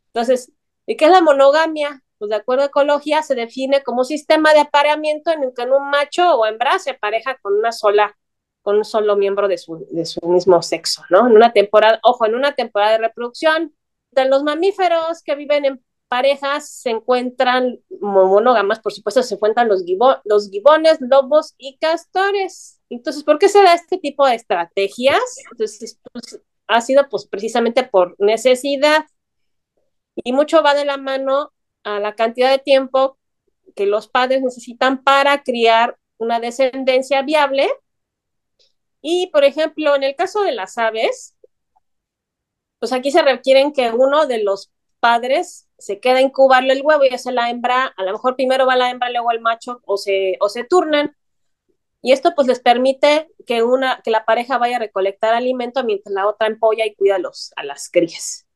Entonces, 0.07 0.53
¿y 0.87 0.97
qué 0.97 1.07
es 1.07 1.11
la 1.11 1.21
monogamia? 1.21 2.03
Pues 2.19 2.31
de 2.31 2.37
acuerdo 2.37 2.63
a 2.63 2.67
ecología 2.67 3.23
se 3.23 3.35
define 3.35 3.83
como 3.83 4.05
sistema 4.05 4.53
de 4.55 4.61
apareamiento 4.61 5.31
en 5.31 5.45
el 5.45 5.53
que 5.55 5.63
un 5.63 5.91
macho 5.91 6.37
o 6.37 6.47
hembra 6.47 6.79
se 6.79 6.95
pareja 6.95 7.37
con 7.43 7.55
una 7.55 7.73
sola, 7.73 8.17
con 8.65 8.79
un 8.79 8.85
solo 8.85 9.15
miembro 9.15 9.47
de 9.47 9.59
su, 9.59 9.87
de 9.91 10.07
su 10.07 10.27
mismo 10.27 10.61
sexo, 10.63 11.05
¿no? 11.11 11.29
En 11.29 11.37
una 11.37 11.53
temporada, 11.53 12.01
ojo, 12.03 12.27
en 12.27 12.35
una 12.35 12.55
temporada 12.55 12.93
de 12.93 12.99
reproducción, 12.99 13.75
de 14.11 14.25
los 14.25 14.43
mamíferos 14.43 15.23
que 15.23 15.35
viven 15.35 15.65
en 15.67 15.85
parejas 16.09 16.71
se 16.71 16.91
encuentran 16.91 17.79
monógamas, 18.01 18.81
por 18.81 18.93
supuesto, 18.93 19.23
se 19.23 19.35
encuentran 19.35 19.69
los, 19.69 19.85
los 20.25 20.51
gibones, 20.51 20.99
lobos 21.01 21.55
y 21.59 21.77
castores. 21.79 22.81
Entonces, 22.89 23.23
¿por 23.23 23.39
qué 23.39 23.49
se 23.49 23.63
da 23.63 23.75
este 23.75 23.99
tipo 23.99 24.27
de 24.27 24.37
estrategias? 24.37 25.21
Entonces, 25.53 26.01
pues, 26.13 26.41
ha 26.67 26.81
sido 26.81 27.09
pues 27.11 27.27
precisamente 27.27 27.85
por 27.85 28.17
necesidad 28.19 29.05
y 30.15 30.33
mucho 30.33 30.63
va 30.63 30.75
de 30.75 30.85
la 30.85 30.97
mano 30.97 31.53
a 31.83 32.01
la 32.01 32.15
cantidad 32.15 32.51
de 32.51 32.59
tiempo 32.59 33.19
que 33.77 33.87
los 33.87 34.09
padres 34.09 34.43
necesitan 34.43 35.03
para 35.03 35.43
criar 35.43 35.99
una 36.17 36.41
descendencia 36.41 37.23
viable. 37.23 37.69
Y, 39.07 39.27
por 39.27 39.45
ejemplo, 39.45 39.95
en 39.95 40.03
el 40.03 40.17
caso 40.17 40.43
de 40.45 40.53
las 40.53 40.79
aves, 40.79 41.37
pues 42.79 42.91
aquí 42.91 43.11
se 43.11 43.21
requieren 43.21 43.75
que 43.75 43.91
uno 43.91 44.27
de 44.27 44.43
los 44.43 44.73
padres 44.99 45.69
se 45.77 46.01
queda 46.01 46.17
a 46.17 46.23
incubarle 46.23 46.73
el 46.73 46.81
huevo 46.83 47.05
y 47.05 47.13
hace 47.13 47.31
la 47.31 47.51
hembra, 47.51 47.93
a 47.99 48.03
lo 48.03 48.13
mejor 48.13 48.35
primero 48.35 48.67
va 48.67 48.77
la 48.77 48.89
hembra, 48.89 49.11
luego 49.11 49.31
el 49.31 49.43
macho, 49.43 49.83
o 49.85 49.99
se, 49.99 50.39
o 50.41 50.49
se 50.49 50.65
turnan. 50.65 51.15
Y 52.01 52.13
esto 52.13 52.33
pues 52.35 52.49
les 52.49 52.61
permite 52.61 53.29
que, 53.47 53.63
una, 53.63 54.01
que 54.03 54.11
la 54.11 54.25
pareja 54.25 54.57
vaya 54.57 54.77
a 54.77 54.81
recolectar 54.81 55.35
alimento 55.35 55.85
mientras 55.85 56.15
la 56.15 56.27
otra 56.27 56.47
empolla 56.47 56.87
y 56.87 56.95
cuida 56.95 57.19
los, 57.19 57.53
a 57.57 57.65
las 57.65 57.91
crías. 57.91 58.47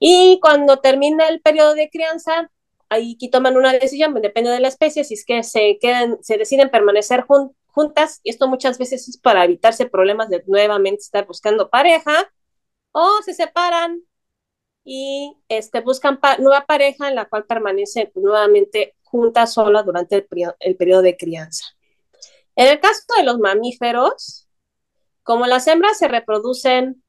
Y 0.00 0.40
cuando 0.42 0.78
termina 0.78 1.28
el 1.28 1.40
periodo 1.40 1.74
de 1.74 1.88
crianza, 1.88 2.50
ahí 2.88 3.16
toman 3.30 3.56
una 3.56 3.72
decisión, 3.72 4.12
depende 4.14 4.50
de 4.50 4.58
la 4.58 4.68
especie, 4.68 5.04
si 5.04 5.14
es 5.14 5.24
que 5.24 5.44
se, 5.44 5.78
quedan, 5.80 6.18
se 6.20 6.36
deciden 6.36 6.68
permanecer 6.68 7.26
juntas, 7.78 8.20
y 8.24 8.30
esto 8.30 8.48
muchas 8.48 8.76
veces 8.76 9.08
es 9.08 9.16
para 9.18 9.44
evitarse 9.44 9.86
problemas 9.86 10.28
de 10.28 10.42
nuevamente 10.48 11.00
estar 11.00 11.26
buscando 11.28 11.70
pareja, 11.70 12.28
o 12.90 13.22
se 13.24 13.34
separan 13.34 14.02
y 14.82 15.36
este, 15.48 15.80
buscan 15.80 16.18
nueva 16.40 16.66
pareja 16.66 17.06
en 17.06 17.14
la 17.14 17.26
cual 17.28 17.44
permanecen 17.44 18.10
nuevamente 18.16 18.96
juntas 19.02 19.54
solas 19.54 19.86
durante 19.86 20.16
el, 20.16 20.26
el 20.58 20.76
periodo 20.76 21.02
de 21.02 21.16
crianza. 21.16 21.66
En 22.56 22.66
el 22.66 22.80
caso 22.80 23.02
de 23.16 23.22
los 23.22 23.38
mamíferos, 23.38 24.48
como 25.22 25.46
las 25.46 25.68
hembras 25.68 25.98
se 25.98 26.08
reproducen, 26.08 27.04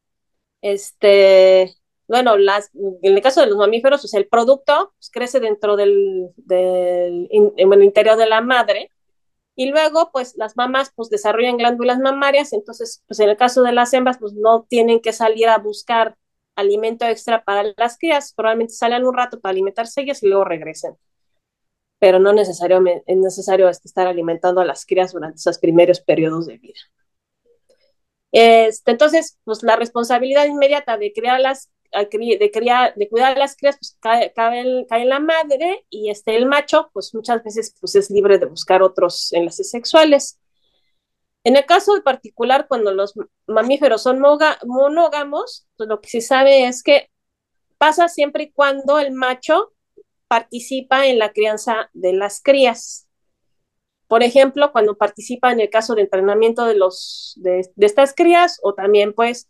este, 0.62 1.74
bueno, 2.08 2.38
las, 2.38 2.70
en 2.76 3.16
el 3.16 3.22
caso 3.24 3.42
de 3.42 3.48
los 3.48 3.58
mamíferos, 3.58 4.02
pues 4.02 4.14
el 4.14 4.28
producto 4.28 4.94
pues, 5.00 5.10
crece 5.10 5.40
dentro 5.40 5.76
del, 5.76 6.30
del 6.36 7.28
interior 7.32 8.18
de 8.18 8.28
la 8.28 8.42
madre 8.42 8.92
y 9.60 9.66
luego, 9.66 10.10
pues 10.14 10.38
las 10.38 10.56
mamás 10.56 10.94
pues 10.96 11.10
desarrollan 11.10 11.58
glándulas 11.58 12.00
mamarias, 12.00 12.54
entonces, 12.54 13.04
pues 13.08 13.20
en 13.20 13.28
el 13.28 13.36
caso 13.36 13.62
de 13.62 13.74
las 13.74 13.94
hembras, 13.94 14.18
pues 14.18 14.32
no 14.32 14.64
tienen 14.70 15.02
que 15.02 15.12
salir 15.12 15.50
a 15.50 15.58
buscar 15.58 16.16
alimento 16.56 17.06
extra 17.06 17.44
para 17.44 17.66
las 17.76 17.98
crías, 17.98 18.32
probablemente 18.34 18.74
salen 18.74 19.04
un 19.04 19.14
rato 19.14 19.42
para 19.42 19.52
alimentarse 19.52 20.00
ellas 20.00 20.24
y 20.24 20.30
luego 20.30 20.46
regresen. 20.46 20.96
Pero 22.00 22.20
no 22.20 22.32
es 22.32 22.48
necesario 23.18 23.68
estar 23.68 24.08
alimentando 24.08 24.62
a 24.62 24.66
las 24.66 24.86
crías 24.86 25.12
durante 25.12 25.36
esos 25.36 25.60
primeros 25.60 26.00
periodos 26.00 26.48
de 26.48 26.58
vida. 26.58 26.80
Este, 28.32 28.92
entonces, 28.92 29.40
pues 29.44 29.62
la 29.64 29.76
responsabilidad 29.76 30.46
inmediata 30.46 30.98
de 30.98 31.12
criarlas, 31.12 31.70
de, 31.92 32.52
criar, 32.52 32.94
de 32.96 33.10
cuidar 33.10 33.36
a 33.36 33.40
las 33.40 33.56
crías, 33.56 33.78
pues 33.78 33.98
cae, 34.00 34.34
cae, 34.34 35.06
la 35.06 35.20
madre 35.20 35.86
y 35.90 36.10
este, 36.10 36.36
el 36.36 36.46
macho, 36.46 36.90
pues 36.94 37.14
muchas 37.14 37.44
veces 37.44 37.76
pues, 37.80 37.96
es 37.96 38.10
libre 38.10 38.38
de 38.38 38.46
buscar 38.46 38.82
otros 38.84 39.34
enlaces 39.34 39.70
sexuales. 39.70 40.40
En 41.44 41.56
el 41.56 41.66
caso 41.66 41.94
particular, 42.04 42.68
cuando 42.68 42.94
los 42.94 43.14
mamíferos 43.48 44.04
son 44.04 44.20
monógamos, 44.20 45.68
pues 45.78 45.90
lo 45.90 46.02
que 46.02 46.10
se 46.10 46.22
sabe 46.22 46.68
es 46.68 46.84
que 46.84 47.10
pasa 47.78 48.10
siempre 48.10 48.44
y 48.44 48.52
cuando 48.52 49.00
el 49.00 49.12
macho 49.14 49.74
participa 50.28 51.08
en 51.08 51.18
la 51.18 51.32
crianza 51.32 51.90
de 51.94 52.14
las 52.14 52.42
crías. 52.42 53.08
Por 54.08 54.24
ejemplo, 54.24 54.72
cuando 54.72 54.98
participa 54.98 55.52
en 55.52 55.60
el 55.60 55.70
caso 55.70 55.96
de 55.96 56.02
entrenamiento 56.02 56.66
de, 56.66 56.76
los, 56.76 57.34
de, 57.38 57.68
estas 57.78 58.14
crías 58.14 58.60
o 58.64 58.74
también 58.74 59.14
pues 59.14 59.50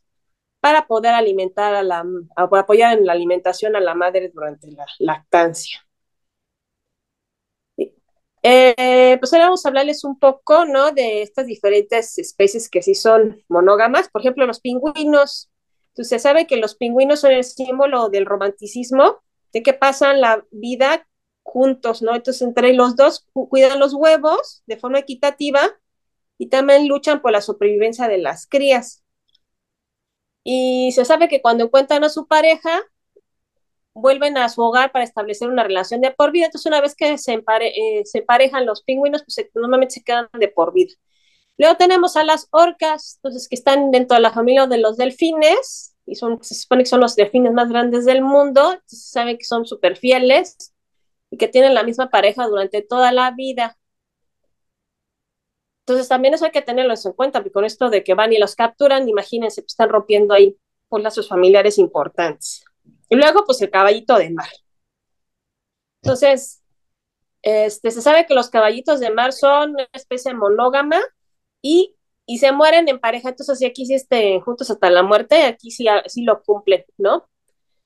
para 0.59 0.87
poder 0.87 1.13
alimentar 1.13 1.73
a 1.75 1.83
la, 1.83 2.05
apoyar 2.35 2.97
en 2.97 3.05
la 3.05 3.13
alimentación 3.13 3.75
a 3.75 3.79
la 3.79 3.95
madre 3.95 4.29
durante 4.33 4.71
la 4.71 4.85
lactancia. 4.99 5.81
Eh, 8.41 9.17
pues 9.19 9.33
ahora 9.33 9.45
vamos 9.45 9.65
a 9.65 9.69
hablarles 9.69 10.03
un 10.03 10.17
poco, 10.17 10.65
¿no? 10.65 10.91
De 10.91 11.21
estas 11.21 11.45
diferentes 11.45 12.17
especies 12.17 12.69
que 12.69 12.81
sí 12.81 12.95
son 12.95 13.43
monógamas. 13.49 14.09
Por 14.09 14.21
ejemplo, 14.21 14.45
los 14.45 14.59
pingüinos. 14.61 15.49
Entonces, 15.89 16.09
se 16.09 16.19
sabe 16.19 16.47
que 16.47 16.57
los 16.57 16.75
pingüinos 16.75 17.19
son 17.21 17.31
el 17.31 17.43
símbolo 17.43 18.09
del 18.09 18.25
romanticismo, 18.25 19.17
de 19.51 19.63
que 19.63 19.73
pasan 19.73 20.21
la 20.21 20.45
vida 20.51 21.07
juntos, 21.43 22.01
¿no? 22.01 22.15
Entonces, 22.15 22.41
entre 22.41 22.73
los 22.73 22.95
dos 22.95 23.27
cuidan 23.33 23.79
los 23.79 23.93
huevos 23.93 24.63
de 24.67 24.77
forma 24.77 24.99
equitativa 24.99 25.61
y 26.37 26.47
también 26.47 26.87
luchan 26.87 27.21
por 27.21 27.31
la 27.31 27.41
supervivencia 27.41 28.07
de 28.07 28.19
las 28.19 28.47
crías. 28.47 29.03
Y 30.43 30.91
se 30.93 31.05
sabe 31.05 31.27
que 31.27 31.41
cuando 31.41 31.65
encuentran 31.65 32.03
a 32.03 32.09
su 32.09 32.27
pareja, 32.27 32.81
vuelven 33.93 34.37
a 34.37 34.49
su 34.49 34.61
hogar 34.61 34.91
para 34.91 35.03
establecer 35.03 35.49
una 35.49 35.63
relación 35.63 36.01
de 36.01 36.11
por 36.11 36.31
vida. 36.31 36.45
Entonces, 36.45 36.65
una 36.65 36.81
vez 36.81 36.95
que 36.95 37.17
se, 37.17 37.33
eh, 37.33 38.01
se 38.05 38.19
emparejan 38.19 38.65
los 38.65 38.83
pingüinos, 38.83 39.23
pues 39.23 39.49
normalmente 39.53 39.95
se 39.95 40.03
quedan 40.03 40.27
de 40.33 40.47
por 40.47 40.73
vida. 40.73 40.93
Luego 41.57 41.75
tenemos 41.75 42.15
a 42.15 42.23
las 42.23 42.47
orcas, 42.51 43.15
entonces 43.17 43.49
que 43.49 43.55
están 43.55 43.91
dentro 43.91 44.15
de 44.15 44.21
la 44.21 44.31
familia 44.31 44.65
de 44.67 44.77
los 44.77 44.95
delfines, 44.97 45.95
y 46.05 46.15
son, 46.15 46.41
se 46.41 46.55
supone 46.55 46.83
que 46.83 46.89
son 46.89 47.01
los 47.01 47.15
delfines 47.15 47.53
más 47.53 47.69
grandes 47.69 48.05
del 48.05 48.21
mundo, 48.21 48.79
se 48.85 48.95
sabe 48.95 49.37
que 49.37 49.45
son 49.45 49.65
súper 49.65 49.97
fieles 49.97 50.73
y 51.29 51.37
que 51.37 51.47
tienen 51.47 51.73
la 51.73 51.83
misma 51.83 52.09
pareja 52.09 52.47
durante 52.47 52.81
toda 52.81 53.11
la 53.11 53.31
vida. 53.31 53.77
Entonces 55.89 56.07
también 56.07 56.35
eso 56.35 56.45
hay 56.45 56.51
que 56.51 56.61
tenerlo 56.61 56.93
en 56.93 57.13
cuenta, 57.13 57.39
porque 57.39 57.51
con 57.51 57.65
esto 57.65 57.89
de 57.89 58.03
que 58.03 58.13
van 58.13 58.31
y 58.31 58.37
los 58.37 58.53
capturan, 58.55 59.09
imagínense, 59.09 59.63
pues 59.63 59.73
están 59.73 59.89
rompiendo 59.89 60.35
ahí 60.35 60.55
por 60.87 61.01
lazos 61.01 61.27
familiares 61.27 61.79
importantes. 61.79 62.63
Y 63.09 63.15
luego, 63.15 63.43
pues 63.43 63.59
el 63.63 63.71
caballito 63.71 64.15
de 64.15 64.29
mar. 64.29 64.49
Entonces, 66.03 66.61
este, 67.41 67.89
se 67.89 68.03
sabe 68.03 68.27
que 68.27 68.35
los 68.35 68.51
caballitos 68.51 68.99
de 68.99 69.09
mar 69.09 69.33
son 69.33 69.71
una 69.71 69.87
especie 69.93 70.31
monógama 70.35 70.99
y, 71.59 71.95
y 72.27 72.37
se 72.37 72.51
mueren 72.51 72.87
en 72.87 72.99
pareja. 72.99 73.29
Entonces, 73.29 73.67
aquí 73.67 73.87
sí 73.87 73.95
estén 73.95 74.41
juntos 74.41 74.69
hasta 74.69 74.91
la 74.91 75.01
muerte, 75.01 75.41
aquí 75.45 75.71
sí, 75.71 75.87
sí 76.05 76.23
lo 76.23 76.43
cumplen, 76.43 76.85
¿no? 76.99 77.27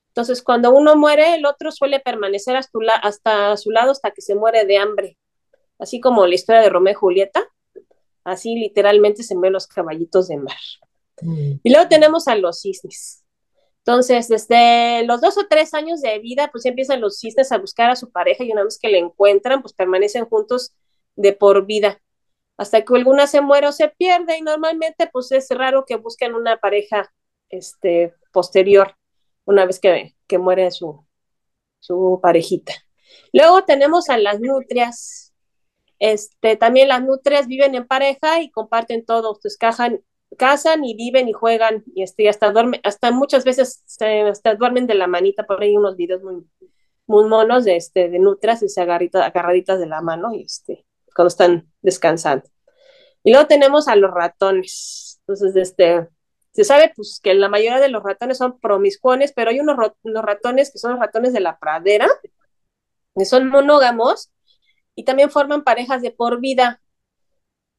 Entonces, 0.09 0.43
cuando 0.43 0.71
uno 0.73 0.97
muere, 0.97 1.35
el 1.35 1.45
otro 1.45 1.71
suele 1.71 2.01
permanecer 2.01 2.57
hasta, 2.57 2.79
hasta 3.01 3.55
su 3.55 3.71
lado 3.71 3.91
hasta 3.91 4.11
que 4.11 4.21
se 4.21 4.35
muere 4.35 4.65
de 4.65 4.77
hambre. 4.77 5.17
Así 5.79 6.01
como 6.01 6.27
la 6.27 6.35
historia 6.35 6.61
de 6.61 6.69
Romeo 6.69 6.91
y 6.91 6.95
Julieta, 6.95 7.47
así 8.23 8.55
literalmente 8.55 9.23
se 9.23 9.35
ven 9.37 9.53
los 9.53 9.67
caballitos 9.67 10.27
de 10.27 10.37
mar. 10.37 10.57
Mm. 11.21 11.53
Y 11.63 11.69
luego 11.71 11.87
tenemos 11.87 12.27
a 12.27 12.35
los 12.35 12.61
cisnes. 12.61 13.23
Entonces, 13.79 14.29
desde 14.29 15.03
los 15.05 15.19
dos 15.19 15.37
o 15.37 15.47
tres 15.49 15.73
años 15.73 16.01
de 16.01 16.17
vida, 16.19 16.49
pues 16.51 16.65
empiezan 16.65 17.01
los 17.01 17.19
cisnes 17.19 17.51
a 17.51 17.57
buscar 17.57 17.89
a 17.89 17.97
su 17.97 18.11
pareja 18.11 18.43
y 18.43 18.51
una 18.51 18.63
vez 18.63 18.79
que 18.79 18.89
la 18.89 18.97
encuentran, 18.97 19.61
pues 19.61 19.73
permanecen 19.73 20.25
juntos 20.25 20.73
de 21.15 21.33
por 21.33 21.65
vida, 21.65 22.01
hasta 22.57 22.83
que 22.83 22.95
alguna 22.95 23.27
se 23.27 23.41
muere 23.41 23.67
o 23.67 23.71
se 23.71 23.89
pierde 23.89 24.37
y 24.37 24.41
normalmente 24.41 25.09
pues 25.11 25.31
es 25.31 25.49
raro 25.49 25.85
que 25.85 25.97
busquen 25.97 26.33
una 26.33 26.57
pareja 26.57 27.13
este, 27.49 28.13
posterior 28.31 28.95
una 29.45 29.65
vez 29.65 29.79
que, 29.79 30.15
que 30.27 30.37
muere 30.37 30.71
su, 30.71 31.05
su 31.79 32.19
parejita. 32.21 32.73
Luego 33.33 33.65
tenemos 33.65 34.09
a 34.09 34.17
las 34.17 34.39
nutrias. 34.39 35.32
Este, 36.03 36.57
también 36.57 36.89
las 36.89 37.01
nutrias 37.01 37.47
viven 37.47 37.75
en 37.75 37.87
pareja 37.87 38.41
y 38.41 38.51
comparten 38.51 39.05
todo, 39.05 39.39
pues 39.41 39.55
cajan, 39.57 40.01
casan 40.37 40.83
y 40.83 40.95
viven 40.97 41.29
y 41.29 41.31
juegan 41.31 41.85
y 41.95 42.03
este, 42.03 42.27
hasta 42.27 42.51
duermen, 42.51 42.81
hasta 42.83 43.11
muchas 43.11 43.45
veces 43.45 43.83
se, 43.85 44.23
hasta 44.23 44.55
duermen 44.55 44.85
de 44.85 44.95
la 44.95 45.07
manita, 45.07 45.45
por 45.45 45.61
ahí 45.61 45.77
unos 45.77 45.95
videos 45.95 46.21
muy, 46.21 46.43
monos 47.07 47.63
de, 47.63 47.77
este, 47.77 48.09
de 48.09 48.19
nutrias 48.19 48.61
y 48.63 48.67
se 48.67 48.81
agarraditas 48.81 49.79
de 49.79 49.85
la 49.85 50.01
mano 50.01 50.33
y 50.33 50.41
este, 50.41 50.85
cuando 51.15 51.29
están 51.29 51.71
descansando. 51.81 52.49
Y 53.23 53.31
luego 53.31 53.47
tenemos 53.47 53.87
a 53.87 53.95
los 53.95 54.11
ratones. 54.11 55.21
Entonces, 55.21 55.55
este, 55.55 56.09
se 56.51 56.65
sabe 56.65 56.91
pues 56.93 57.21
que 57.23 57.33
la 57.33 57.47
mayoría 57.47 57.79
de 57.79 57.87
los 57.87 58.03
ratones 58.03 58.39
son 58.39 58.59
promiscuones, 58.59 59.31
pero 59.31 59.51
hay 59.51 59.61
unos, 59.61 59.77
unos 60.01 60.25
ratones 60.25 60.69
que 60.69 60.79
son 60.79 60.91
los 60.91 60.99
ratones 60.99 61.31
de 61.31 61.39
la 61.39 61.57
pradera, 61.59 62.09
que 63.15 63.23
son 63.23 63.47
monógamos 63.47 64.32
y 64.95 65.03
también 65.03 65.29
forman 65.29 65.63
parejas 65.63 66.01
de 66.01 66.11
por 66.11 66.39
vida 66.39 66.81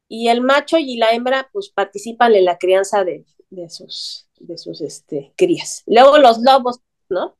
y 0.09 0.29
el 0.29 0.40
macho 0.40 0.79
y 0.79 0.96
la 0.96 1.12
hembra 1.12 1.48
pues 1.53 1.70
participan 1.70 2.35
en 2.35 2.44
la 2.44 2.59
crianza 2.59 3.05
de, 3.05 3.24
sus, 3.68 4.29
de 4.38 4.59
sus 4.59 4.81
este, 4.81 5.33
crías. 5.37 5.83
Luego 5.87 6.18
los 6.18 6.38
lobos, 6.38 6.81
¿no? 7.09 7.37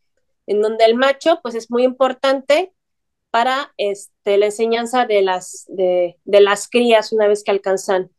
En 0.47 0.61
donde 0.61 0.85
el 0.85 0.95
macho 0.95 1.41
pues 1.43 1.55
es 1.55 1.71
muy 1.71 1.85
importante 1.85 2.73
para 3.31 3.73
este, 3.77 4.39
la 4.39 4.47
enseñanza 4.47 5.07
de 5.07 5.23
las, 5.23 5.67
de, 5.69 6.17
las 6.25 6.69
crías 6.69 7.13
una 7.13 7.27
vez 7.27 7.43
que 7.43 7.51
alcanzan 7.51 8.11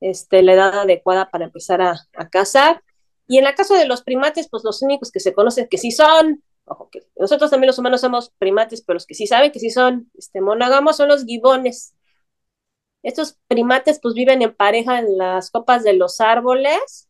este, 0.00 0.42
la 0.42 0.54
edad 0.54 0.80
adecuada 0.80 1.30
para 1.30 1.44
empezar 1.44 1.82
a, 1.82 1.96
a 2.16 2.28
cazar. 2.28 2.82
Y 3.26 3.38
en 3.38 3.46
el 3.46 3.54
caso 3.54 3.74
de 3.74 3.86
los 3.86 4.02
primates, 4.02 4.48
pues 4.48 4.64
los 4.64 4.82
únicos 4.82 5.10
que 5.10 5.20
se 5.20 5.32
conocen 5.32 5.68
que 5.68 5.78
sí 5.78 5.90
son, 5.90 6.42
ojo, 6.64 6.88
que 6.90 7.00
nosotros 7.16 7.50
también 7.50 7.68
los 7.68 7.78
humanos 7.78 8.00
somos 8.00 8.30
primates, 8.38 8.82
pero 8.82 8.94
los 8.94 9.06
que 9.06 9.14
sí 9.14 9.26
saben 9.26 9.52
que 9.52 9.60
sí 9.60 9.70
son 9.70 10.10
este, 10.16 10.40
monógamos 10.40 10.96
son 10.96 11.08
los 11.08 11.24
gibones. 11.24 11.94
Estos 13.02 13.38
primates 13.48 13.98
pues 14.00 14.14
viven 14.14 14.42
en 14.42 14.54
pareja 14.54 14.98
en 15.00 15.18
las 15.18 15.50
copas 15.50 15.82
de 15.84 15.94
los 15.94 16.20
árboles 16.20 17.08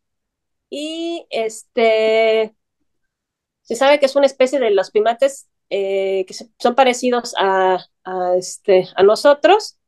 y 0.70 1.26
este 1.30 2.54
se 3.62 3.76
sabe 3.76 3.98
que 4.00 4.06
es 4.06 4.16
una 4.16 4.26
especie 4.26 4.58
de 4.60 4.70
los 4.70 4.90
primates 4.90 5.48
eh, 5.70 6.24
que 6.26 6.34
son 6.58 6.74
parecidos 6.74 7.34
a, 7.38 7.84
este, 8.36 8.88
a 8.96 9.02
nosotros. 9.02 9.78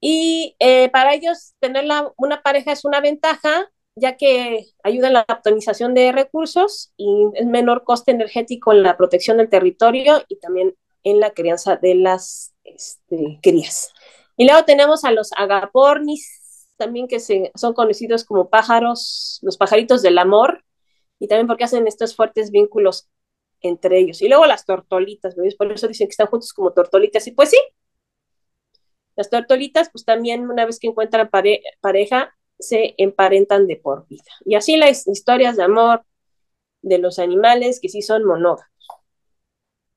Y 0.00 0.56
eh, 0.60 0.90
para 0.90 1.14
ellos 1.14 1.54
tener 1.58 1.84
una 2.16 2.42
pareja 2.42 2.72
es 2.72 2.84
una 2.84 3.00
ventaja, 3.00 3.70
ya 3.98 4.16
que 4.16 4.66
ayuda 4.82 5.08
en 5.08 5.12
la 5.14 5.26
optimización 5.28 5.94
de 5.94 6.12
recursos 6.12 6.92
y 6.96 7.26
es 7.34 7.46
menor 7.46 7.84
coste 7.84 8.12
energético 8.12 8.72
en 8.72 8.82
la 8.82 8.96
protección 8.96 9.38
del 9.38 9.48
territorio 9.48 10.24
y 10.28 10.36
también 10.38 10.74
en 11.04 11.20
la 11.20 11.32
crianza 11.32 11.76
de 11.76 11.94
las 11.94 12.54
este, 12.64 13.38
crías. 13.42 13.92
Y 14.36 14.46
luego 14.46 14.64
tenemos 14.64 15.04
a 15.04 15.12
los 15.12 15.30
agapornis, 15.36 16.68
también 16.76 17.08
que 17.08 17.18
son 17.20 17.74
conocidos 17.74 18.24
como 18.24 18.48
pájaros, 18.48 19.40
los 19.42 19.56
pajaritos 19.56 20.02
del 20.02 20.18
amor, 20.18 20.64
y 21.18 21.26
también 21.28 21.46
porque 21.48 21.64
hacen 21.64 21.86
estos 21.88 22.14
fuertes 22.14 22.50
vínculos 22.50 23.08
entre 23.60 23.98
ellos. 23.98 24.22
Y 24.22 24.28
luego 24.28 24.46
las 24.46 24.64
tortolitas, 24.64 25.34
por 25.56 25.72
eso 25.72 25.88
dicen 25.88 26.06
que 26.06 26.12
están 26.12 26.28
juntos 26.28 26.52
como 26.52 26.72
tortolitas. 26.72 27.26
Y 27.26 27.32
pues 27.32 27.50
sí, 27.50 27.58
las 29.16 29.30
tortolitas, 29.30 29.90
pues 29.90 30.04
también 30.04 30.48
una 30.48 30.64
vez 30.64 30.78
que 30.78 30.86
encuentran 30.86 31.28
pareja, 31.80 32.37
se 32.58 32.94
emparentan 32.98 33.66
de 33.66 33.76
por 33.76 34.06
vida. 34.08 34.30
Y 34.44 34.54
así 34.54 34.76
las 34.76 35.06
historias 35.06 35.56
de 35.56 35.64
amor 35.64 36.02
de 36.82 36.98
los 36.98 37.18
animales 37.18 37.80
que 37.80 37.88
sí 37.88 38.02
son 38.02 38.24
monógamos. 38.24 38.64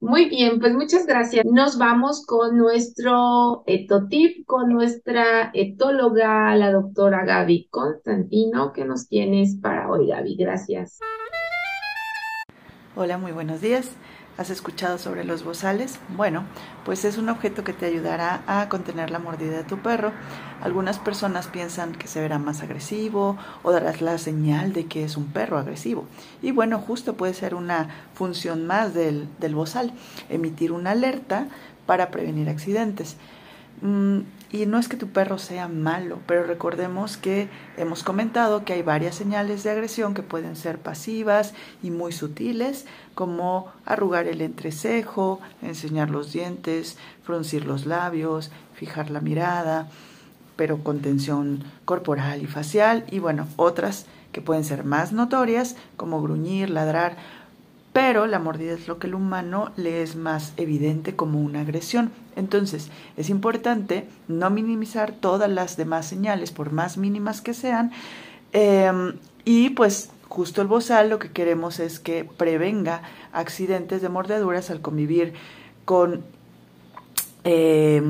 Muy 0.02 0.30
bien, 0.30 0.60
pues 0.60 0.74
muchas 0.74 1.06
gracias. 1.06 1.46
Nos 1.46 1.78
vamos 1.78 2.26
con 2.26 2.58
nuestro 2.58 3.64
etotip, 3.68 4.48
con 4.48 4.70
nuestra 4.70 5.52
etóloga, 5.54 6.56
la 6.56 6.72
doctora 6.72 7.24
Gaby 7.24 7.68
Constantino. 7.70 8.74
¿Qué 8.74 8.84
nos 8.84 9.08
tienes 9.08 9.58
para 9.62 9.92
hoy, 9.92 10.08
Gaby? 10.08 10.38
Gracias. 10.38 10.98
Hola, 12.96 13.20
muy 13.20 13.32
buenos 13.32 13.62
días. 13.62 13.92
¿Has 14.42 14.50
escuchado 14.50 14.98
sobre 14.98 15.24
los 15.24 15.44
bozales? 15.44 16.00
Bueno, 16.18 16.46
pues 16.84 17.06
es 17.06 17.20
un 17.20 17.30
objeto 17.30 17.64
que 17.64 17.74
te 17.74 17.86
ayudará 17.86 18.42
a 18.48 18.70
contener 18.70 19.12
la 19.12 19.20
mordida 19.20 19.56
de 19.56 19.64
tu 19.64 19.78
perro. 19.78 20.14
Algunas 20.64 20.98
personas 20.98 21.46
piensan 21.46 21.92
que 21.92 22.08
se 22.08 22.22
verá 22.22 22.40
más 22.40 22.64
agresivo 22.64 23.38
o 23.62 23.72
darás 23.72 24.02
la 24.02 24.18
señal 24.18 24.74
de 24.74 24.88
que 24.88 25.04
es 25.04 25.16
un 25.16 25.28
perro 25.28 25.60
agresivo. 25.60 26.08
Y 26.42 26.50
bueno, 26.50 26.80
justo 26.80 27.14
puede 27.14 27.36
ser 27.36 27.54
una 27.54 27.90
función 28.16 28.66
más 28.66 28.96
del, 28.96 29.30
del 29.38 29.54
bozal, 29.54 29.94
emitir 30.28 30.72
una 30.72 30.90
alerta 30.90 31.46
para 31.86 32.10
prevenir 32.10 32.50
accidentes. 32.50 33.18
Mm, 33.82 34.20
y 34.52 34.66
no 34.66 34.78
es 34.78 34.88
que 34.88 34.98
tu 34.98 35.08
perro 35.08 35.38
sea 35.38 35.68
malo, 35.68 36.20
pero 36.28 36.44
recordemos 36.44 37.18
que 37.18 37.50
hemos 37.78 38.04
comentado 38.04 38.64
que 38.64 38.74
hay 38.74 38.84
varias 38.84 39.16
señales 39.16 39.64
de 39.64 39.72
agresión 39.72 40.14
que 40.14 40.24
pueden 40.24 40.56
ser 40.56 40.78
pasivas 40.78 41.54
y 41.82 41.90
muy 41.90 42.12
sutiles, 42.12 42.86
como 43.16 43.72
arrugar 43.86 44.28
el 44.28 44.42
entrecejo, 44.42 45.40
enseñar 45.62 46.10
los 46.10 46.32
dientes, 46.32 46.98
fruncir 47.24 47.66
los 47.66 47.86
labios, 47.86 48.52
fijar 48.76 49.10
la 49.10 49.22
mirada, 49.22 49.90
pero 50.58 50.84
con 50.84 51.00
tensión 51.00 51.64
corporal 51.86 52.42
y 52.42 52.48
facial, 52.48 53.06
y 53.10 53.20
bueno, 53.20 53.48
otras 53.56 54.06
que 54.32 54.42
pueden 54.42 54.64
ser 54.64 54.84
más 54.84 55.12
notorias, 55.12 55.76
como 55.98 56.22
gruñir, 56.22 56.70
ladrar 56.70 57.18
pero 57.94 58.26
la 58.26 58.40
mordida 58.40 58.74
es 58.74 58.88
lo 58.88 59.00
que 59.00 59.08
el 59.08 59.16
humano 59.16 59.72
le 59.76 60.02
es 60.02 60.16
más 60.16 60.54
evidente 60.58 61.16
como 61.16 61.42
una 61.42 61.62
agresión. 61.62 62.12
Entonces, 62.36 62.90
es 63.18 63.30
importante 63.30 64.08
no 64.28 64.50
minimizar 64.50 65.12
todas 65.12 65.50
las 65.50 65.76
demás 65.76 66.06
señales, 66.06 66.52
por 66.52 66.72
más 66.72 66.98
mínimas 66.98 67.42
que 67.42 67.54
sean, 67.54 67.92
em, 68.54 69.16
y 69.44 69.72
pues 69.72 70.12
justo 70.30 70.62
el 70.62 70.68
bozal 70.68 71.10
lo 71.10 71.20
que 71.20 71.32
queremos 71.32 71.80
es 71.80 72.00
que 72.00 72.24
prevenga 72.24 73.02
accidentes 73.34 74.02
de 74.02 74.10
mordeduras 74.10 74.70
al 74.70 74.82
convivir 74.82 75.34
con 75.84 76.24
eh, 77.44 78.02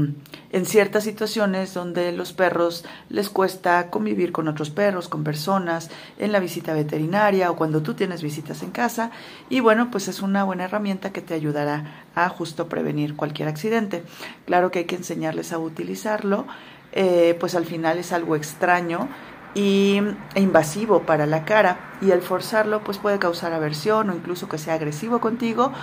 en 0.51 0.65
ciertas 0.65 1.05
situaciones 1.05 1.73
donde 1.73 2.11
los 2.11 2.33
perros 2.33 2.85
les 3.09 3.29
cuesta 3.29 3.89
convivir 3.89 4.31
con 4.31 4.47
otros 4.47 4.69
perros, 4.69 5.07
con 5.07 5.23
personas, 5.23 5.89
en 6.19 6.31
la 6.31 6.39
visita 6.39 6.73
veterinaria 6.73 7.49
o 7.49 7.55
cuando 7.55 7.81
tú 7.81 7.93
tienes 7.93 8.21
visitas 8.21 8.61
en 8.61 8.71
casa. 8.71 9.11
Y 9.49 9.61
bueno, 9.61 9.89
pues 9.91 10.07
es 10.07 10.21
una 10.21 10.43
buena 10.43 10.65
herramienta 10.65 11.11
que 11.11 11.21
te 11.21 11.33
ayudará 11.33 12.05
a 12.15 12.27
justo 12.29 12.67
prevenir 12.67 13.15
cualquier 13.15 13.47
accidente. 13.47 14.03
Claro 14.45 14.71
que 14.71 14.79
hay 14.79 14.85
que 14.85 14.97
enseñarles 14.97 15.53
a 15.53 15.57
utilizarlo, 15.57 16.45
eh, 16.91 17.37
pues 17.39 17.55
al 17.55 17.65
final 17.65 17.97
es 17.97 18.11
algo 18.11 18.35
extraño 18.35 19.07
y 19.53 19.99
e 20.33 20.41
invasivo 20.41 21.01
para 21.01 21.25
la 21.25 21.43
cara 21.43 21.91
y 22.01 22.11
el 22.11 22.21
forzarlo 22.21 22.83
pues 22.83 22.97
puede 22.97 23.19
causar 23.19 23.53
aversión 23.53 24.09
o 24.09 24.15
incluso 24.15 24.47
que 24.47 24.57
sea 24.57 24.75
agresivo 24.75 25.19
contigo 25.19 25.73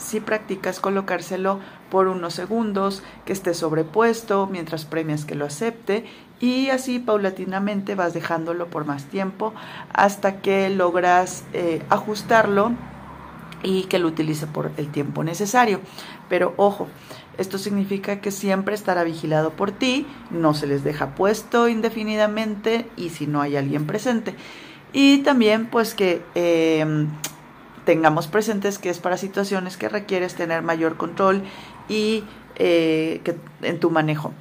si 0.00 0.20
practicas 0.20 0.80
colocárselo 0.80 1.60
por 1.90 2.08
unos 2.08 2.34
segundos, 2.34 3.02
que 3.24 3.32
esté 3.32 3.54
sobrepuesto 3.54 4.48
mientras 4.50 4.84
premias 4.84 5.24
que 5.24 5.34
lo 5.34 5.44
acepte 5.44 6.04
y 6.40 6.70
así 6.70 6.98
paulatinamente 6.98 7.94
vas 7.94 8.14
dejándolo 8.14 8.68
por 8.68 8.86
más 8.86 9.04
tiempo 9.04 9.52
hasta 9.92 10.40
que 10.40 10.70
logras 10.70 11.44
eh, 11.52 11.82
ajustarlo 11.90 12.72
y 13.62 13.84
que 13.84 13.98
lo 13.98 14.08
utilice 14.08 14.46
por 14.46 14.70
el 14.78 14.90
tiempo 14.90 15.22
necesario. 15.22 15.80
Pero 16.30 16.54
ojo, 16.56 16.88
esto 17.36 17.58
significa 17.58 18.20
que 18.20 18.30
siempre 18.30 18.74
estará 18.74 19.04
vigilado 19.04 19.50
por 19.50 19.70
ti, 19.70 20.06
no 20.30 20.54
se 20.54 20.66
les 20.66 20.82
deja 20.82 21.14
puesto 21.14 21.68
indefinidamente 21.68 22.86
y 22.96 23.10
si 23.10 23.26
no 23.26 23.42
hay 23.42 23.56
alguien 23.56 23.86
presente. 23.86 24.34
Y 24.92 25.18
también 25.18 25.66
pues 25.66 25.94
que 25.94 26.22
eh, 26.34 27.06
tengamos 27.84 28.26
presentes 28.26 28.78
que 28.78 28.90
es 28.90 28.98
para 28.98 29.16
situaciones 29.16 29.76
que 29.76 29.88
requieres 29.88 30.34
tener 30.34 30.62
mayor 30.62 30.96
control 30.96 31.42
y 31.88 32.24
eh, 32.56 33.20
que, 33.24 33.36
en 33.62 33.80
tu 33.80 33.90
manejo. 33.90 34.32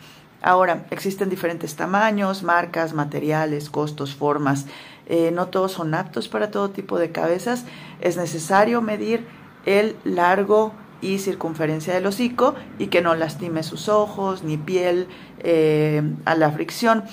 Ahora, 0.41 0.85
existen 0.89 1.29
diferentes 1.29 1.75
tamaños, 1.75 2.43
marcas, 2.43 2.93
materiales, 2.93 3.69
costos, 3.69 4.15
formas. 4.15 4.65
Eh, 5.07 5.31
no 5.33 5.47
todos 5.47 5.73
son 5.73 5.93
aptos 5.93 6.29
para 6.29 6.51
todo 6.51 6.69
tipo 6.69 6.97
de 6.97 7.11
cabezas. 7.11 7.65
Es 7.99 8.15
necesario 8.15 8.81
medir 8.81 9.25
el 9.65 9.95
largo 10.05 10.73
y 11.01 11.19
circunferencia 11.19 11.93
del 11.93 12.05
hocico 12.05 12.55
y 12.77 12.87
que 12.87 13.01
no 13.01 13.15
lastime 13.15 13.63
sus 13.63 13.89
ojos 13.89 14.43
ni 14.43 14.57
piel 14.57 15.07
eh, 15.39 16.01
a 16.25 16.35
la 16.35 16.51
fricción. 16.51 17.03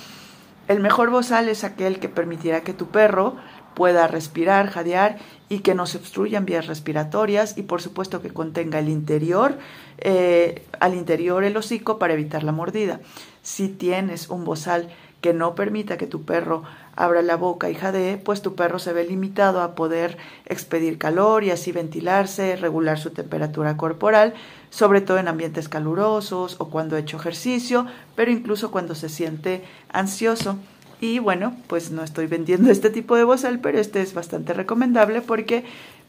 El 0.69 0.81
mejor 0.81 1.11
bozal 1.11 1.49
es 1.49 1.63
aquel 1.63 2.01
que 2.01 2.09
permitirá 2.09 2.63
que 2.63 2.73
tu 2.73 2.89
perro 2.89 3.37
pueda 3.77 4.09
respirar, 4.09 4.71
jadear 4.71 5.19
y 5.51 5.59
que 5.59 5.75
no 5.75 5.85
se 5.85 5.99
obstruyan 5.99 6.47
vías 6.47 6.67
respiratorias 6.67 7.59
y 7.59 7.63
por 7.63 7.83
supuesto 7.83 8.23
que 8.23 8.31
contenga 8.31 8.79
el 8.79 8.89
interior, 8.89 9.59
eh, 9.99 10.65
al 10.81 10.95
interior 10.95 11.45
el 11.45 11.59
hocico 11.59 11.99
para 11.99 12.15
evitar 12.15 12.43
la 12.43 12.53
mordida. 12.53 13.01
Si 13.43 13.69
tienes 13.69 14.31
un 14.31 14.47
bozal 14.47 14.89
que 15.21 15.35
no 15.35 15.55
permita 15.55 15.99
que 15.99 16.07
tu 16.07 16.25
perro 16.25 16.63
abra 16.95 17.21
la 17.21 17.37
boca 17.37 17.69
y 17.69 17.75
jadee, 17.75 18.17
pues 18.17 18.41
tu 18.41 18.55
perro 18.55 18.79
se 18.79 18.95
ve 18.95 19.05
limitado 19.05 19.61
a 19.61 19.75
poder 19.75 20.17
expedir 20.47 20.97
calor 20.97 21.45
y 21.45 21.51
así 21.51 21.71
ventilarse, 21.71 22.57
regular 22.57 22.99
su 22.99 23.11
temperatura 23.11 23.77
corporal, 23.77 24.33
sobre 24.71 25.03
todo 25.03 25.19
en 25.19 25.29
ambientes 25.29 25.69
calurosos 25.69 26.57
o 26.61 26.71
cuando 26.71 26.97
ha 26.97 27.01
hecho 27.01 27.19
ejercicio, 27.19 27.87
pero 28.15 28.31
incluso 28.31 28.71
cuando 28.71 28.95
se 28.95 29.11
siente 29.11 29.63
ansioso. 29.93 30.57
Y 31.01 31.19
bueno, 31.19 31.55
pues 31.67 31.91
no 31.91 32.03
estoy 32.03 32.27
vendiendo 32.27 32.71
este 32.71 32.91
tipo 32.91 33.17
de 33.17 33.25
bozal, 33.25 33.61
pero 33.61 33.79
este 33.79 34.01
es 34.01 34.15
bastante 34.15 34.53
recomendable 34.53 35.21
porque 35.21 35.65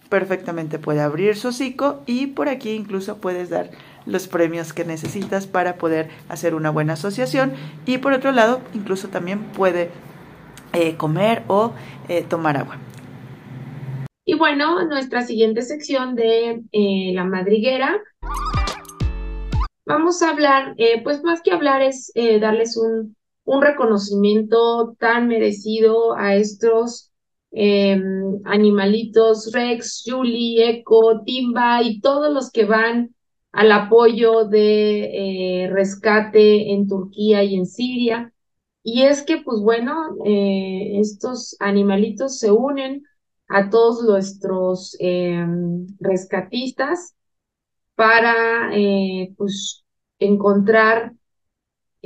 perfectamente 0.10 0.80
puede 0.80 1.02
abrir 1.02 1.36
su 1.36 1.50
hocico 1.50 2.02
y 2.06 2.28
por 2.28 2.50
aquí 2.50 2.72
incluso 2.72 3.18
puedes 3.18 3.50
dar 3.50 3.70
los 4.06 4.28
premios 4.28 4.72
que 4.72 4.86
necesitas 4.86 5.48
para 5.48 5.76
poder 5.76 6.10
hacer 6.30 6.56
una 6.56 6.70
buena 6.70 6.94
asociación 6.94 7.52
y 7.86 7.98
por 7.98 8.14
otro 8.14 8.32
lado 8.32 8.62
incluso 8.74 9.10
también 9.10 9.44
puede 9.52 9.90
eh, 10.74 10.96
comer 10.96 11.44
o 11.48 11.74
eh, 12.08 12.24
tomar 12.24 12.58
agua. 12.58 12.78
Y 14.26 14.36
bueno, 14.36 14.86
nuestra 14.86 15.24
siguiente 15.24 15.62
sección 15.62 16.16
de 16.16 16.62
eh, 16.72 17.12
la 17.14 17.24
madriguera. 17.24 18.02
Vamos 19.86 20.22
a 20.22 20.32
hablar, 20.32 20.76
pues 21.06 21.24
más 21.24 21.42
que 21.42 21.54
hablar 21.54 21.82
es 21.82 22.12
darles 22.42 22.76
un, 22.76 23.16
un 23.48 23.62
reconocimiento 23.62 24.94
tan 25.00 25.30
merecido 25.30 26.16
a 26.16 26.36
estos 26.36 27.14
em, 27.52 28.42
animalitos, 28.44 29.54
Rex, 29.54 30.04
Julie, 30.06 30.70
Echo, 30.70 31.22
Timba 31.26 31.82
y 31.82 32.02
todos 32.02 32.34
los 32.34 32.52
que 32.52 32.66
van 32.66 33.16
al 33.54 33.72
apoyo 33.72 34.44
de 34.46 35.64
eh, 35.64 35.70
rescate 35.70 36.74
en 36.74 36.90
Turquía 36.90 37.42
y 37.46 37.56
en 37.56 37.66
Siria. 37.66 38.34
Y 38.84 39.04
es 39.04 39.24
que, 39.24 39.38
pues 39.38 39.62
bueno, 39.62 40.18
eh, 40.26 41.00
estos 41.00 41.56
animalitos 41.62 42.40
se 42.40 42.52
unen 42.52 43.04
a 43.48 43.70
todos 43.70 44.04
nuestros 44.04 44.98
em, 45.00 45.88
rescatistas 46.02 47.16
para, 47.96 48.76
eh, 48.76 49.34
pues, 49.38 49.86
encontrar 50.20 51.14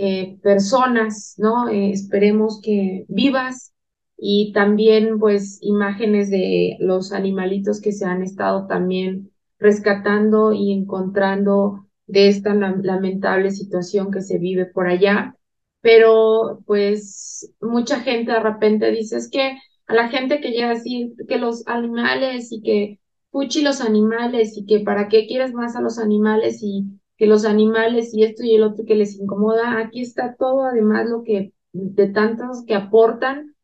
eh, 0.03 0.39
personas, 0.41 1.35
¿no? 1.37 1.69
Eh, 1.69 1.91
esperemos 1.91 2.59
que 2.59 3.05
vivas 3.07 3.71
y 4.17 4.51
también 4.51 5.19
pues 5.19 5.59
imágenes 5.61 6.31
de 6.31 6.75
los 6.79 7.11
animalitos 7.11 7.79
que 7.79 7.91
se 7.91 8.05
han 8.05 8.23
estado 8.23 8.65
también 8.65 9.31
rescatando 9.59 10.53
y 10.53 10.71
encontrando 10.73 11.85
de 12.07 12.29
esta 12.29 12.55
lamentable 12.55 13.51
situación 13.51 14.09
que 14.11 14.21
se 14.21 14.39
vive 14.39 14.65
por 14.65 14.87
allá. 14.87 15.35
Pero 15.81 16.63
pues 16.65 17.53
mucha 17.61 17.99
gente 17.99 18.31
de 18.31 18.39
repente 18.39 18.89
dice 18.89 19.17
es 19.17 19.29
que 19.29 19.59
a 19.85 19.93
la 19.93 20.09
gente 20.09 20.41
que 20.41 20.49
llega 20.49 20.71
a 20.71 20.81
que 21.27 21.37
los 21.37 21.67
animales 21.67 22.51
y 22.51 22.63
que 22.63 22.99
puchi 23.29 23.61
los 23.61 23.81
animales 23.81 24.57
y 24.57 24.65
que 24.65 24.79
para 24.79 25.09
qué 25.09 25.27
quieres 25.27 25.53
más 25.53 25.75
a 25.75 25.81
los 25.81 25.99
animales 25.99 26.63
y 26.63 26.85
que 27.21 27.27
los 27.27 27.45
animales 27.45 28.15
y 28.15 28.23
esto 28.23 28.43
y 28.43 28.55
el 28.55 28.63
otro 28.63 28.83
que 28.83 28.95
les 28.95 29.19
incomoda. 29.19 29.77
Aquí 29.77 30.01
está 30.01 30.35
todo, 30.39 30.63
además, 30.63 31.07
lo 31.07 31.21
que 31.21 31.53
de 31.71 32.07
tantos 32.07 32.65
que 32.65 32.73
aportan, 32.73 33.55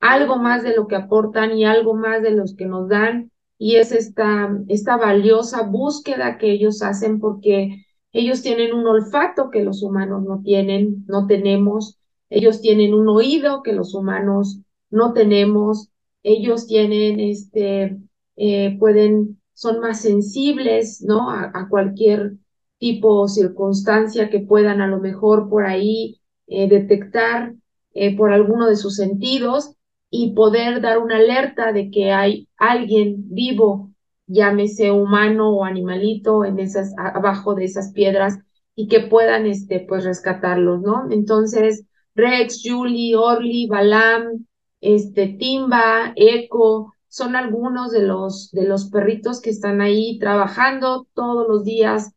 algo 0.00 0.36
más 0.36 0.62
de 0.62 0.74
lo 0.74 0.86
que 0.86 0.96
aportan 0.96 1.52
y 1.52 1.66
algo 1.66 1.92
más 1.92 2.22
de 2.22 2.30
los 2.30 2.56
que 2.56 2.64
nos 2.64 2.88
dan. 2.88 3.30
Y 3.58 3.76
es 3.76 3.92
esta, 3.92 4.58
esta 4.68 4.96
valiosa 4.96 5.60
búsqueda 5.60 6.38
que 6.38 6.52
ellos 6.52 6.80
hacen 6.80 7.20
porque 7.20 7.84
ellos 8.12 8.40
tienen 8.40 8.72
un 8.72 8.86
olfato 8.86 9.50
que 9.50 9.62
los 9.62 9.82
humanos 9.82 10.22
no 10.22 10.40
tienen, 10.42 11.04
no 11.06 11.26
tenemos. 11.26 11.98
Ellos 12.30 12.62
tienen 12.62 12.94
un 12.94 13.08
oído 13.08 13.62
que 13.62 13.74
los 13.74 13.94
humanos 13.94 14.58
no 14.88 15.12
tenemos. 15.12 15.90
Ellos 16.22 16.66
tienen, 16.66 17.20
este, 17.20 17.98
eh, 18.36 18.74
pueden, 18.78 19.38
son 19.52 19.80
más 19.80 20.00
sensibles, 20.00 21.02
¿no? 21.02 21.28
a 21.30 21.68
cualquier 21.68 22.38
tipo 22.82 23.28
circunstancia 23.28 24.28
que 24.28 24.40
puedan 24.40 24.80
a 24.80 24.88
lo 24.88 24.98
mejor 24.98 25.48
por 25.48 25.66
ahí 25.66 26.20
eh, 26.48 26.68
detectar 26.68 27.54
eh, 27.94 28.16
por 28.16 28.32
alguno 28.32 28.66
de 28.66 28.74
sus 28.74 28.96
sentidos 28.96 29.76
y 30.10 30.32
poder 30.34 30.80
dar 30.80 30.98
una 30.98 31.18
alerta 31.18 31.72
de 31.72 31.92
que 31.92 32.10
hay 32.10 32.48
alguien 32.56 33.32
vivo, 33.32 33.92
llámese 34.26 34.90
humano 34.90 35.50
o 35.50 35.64
animalito, 35.64 36.44
en 36.44 36.58
esas, 36.58 36.92
abajo 36.98 37.54
de 37.54 37.66
esas 37.66 37.92
piedras 37.92 38.40
y 38.74 38.88
que 38.88 38.98
puedan, 38.98 39.46
este, 39.46 39.78
pues, 39.78 40.02
rescatarlos, 40.02 40.82
¿no? 40.82 41.06
Entonces, 41.12 41.84
Rex, 42.16 42.62
Julie, 42.64 43.14
Orly, 43.14 43.68
Balam, 43.68 44.44
este, 44.80 45.28
Timba, 45.28 46.14
Echo, 46.16 46.94
son 47.06 47.36
algunos 47.36 47.92
de 47.92 48.02
los, 48.02 48.50
de 48.50 48.66
los 48.66 48.90
perritos 48.90 49.40
que 49.40 49.50
están 49.50 49.80
ahí 49.80 50.18
trabajando 50.18 51.06
todos 51.14 51.46
los 51.46 51.62
días 51.62 52.12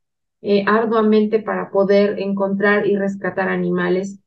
eh, 0.48 0.64
arduamente 0.68 1.40
para 1.40 1.72
poder 1.72 2.20
encontrar 2.20 2.86
y 2.86 2.96
rescatar 2.96 3.50
animales. 3.50 4.20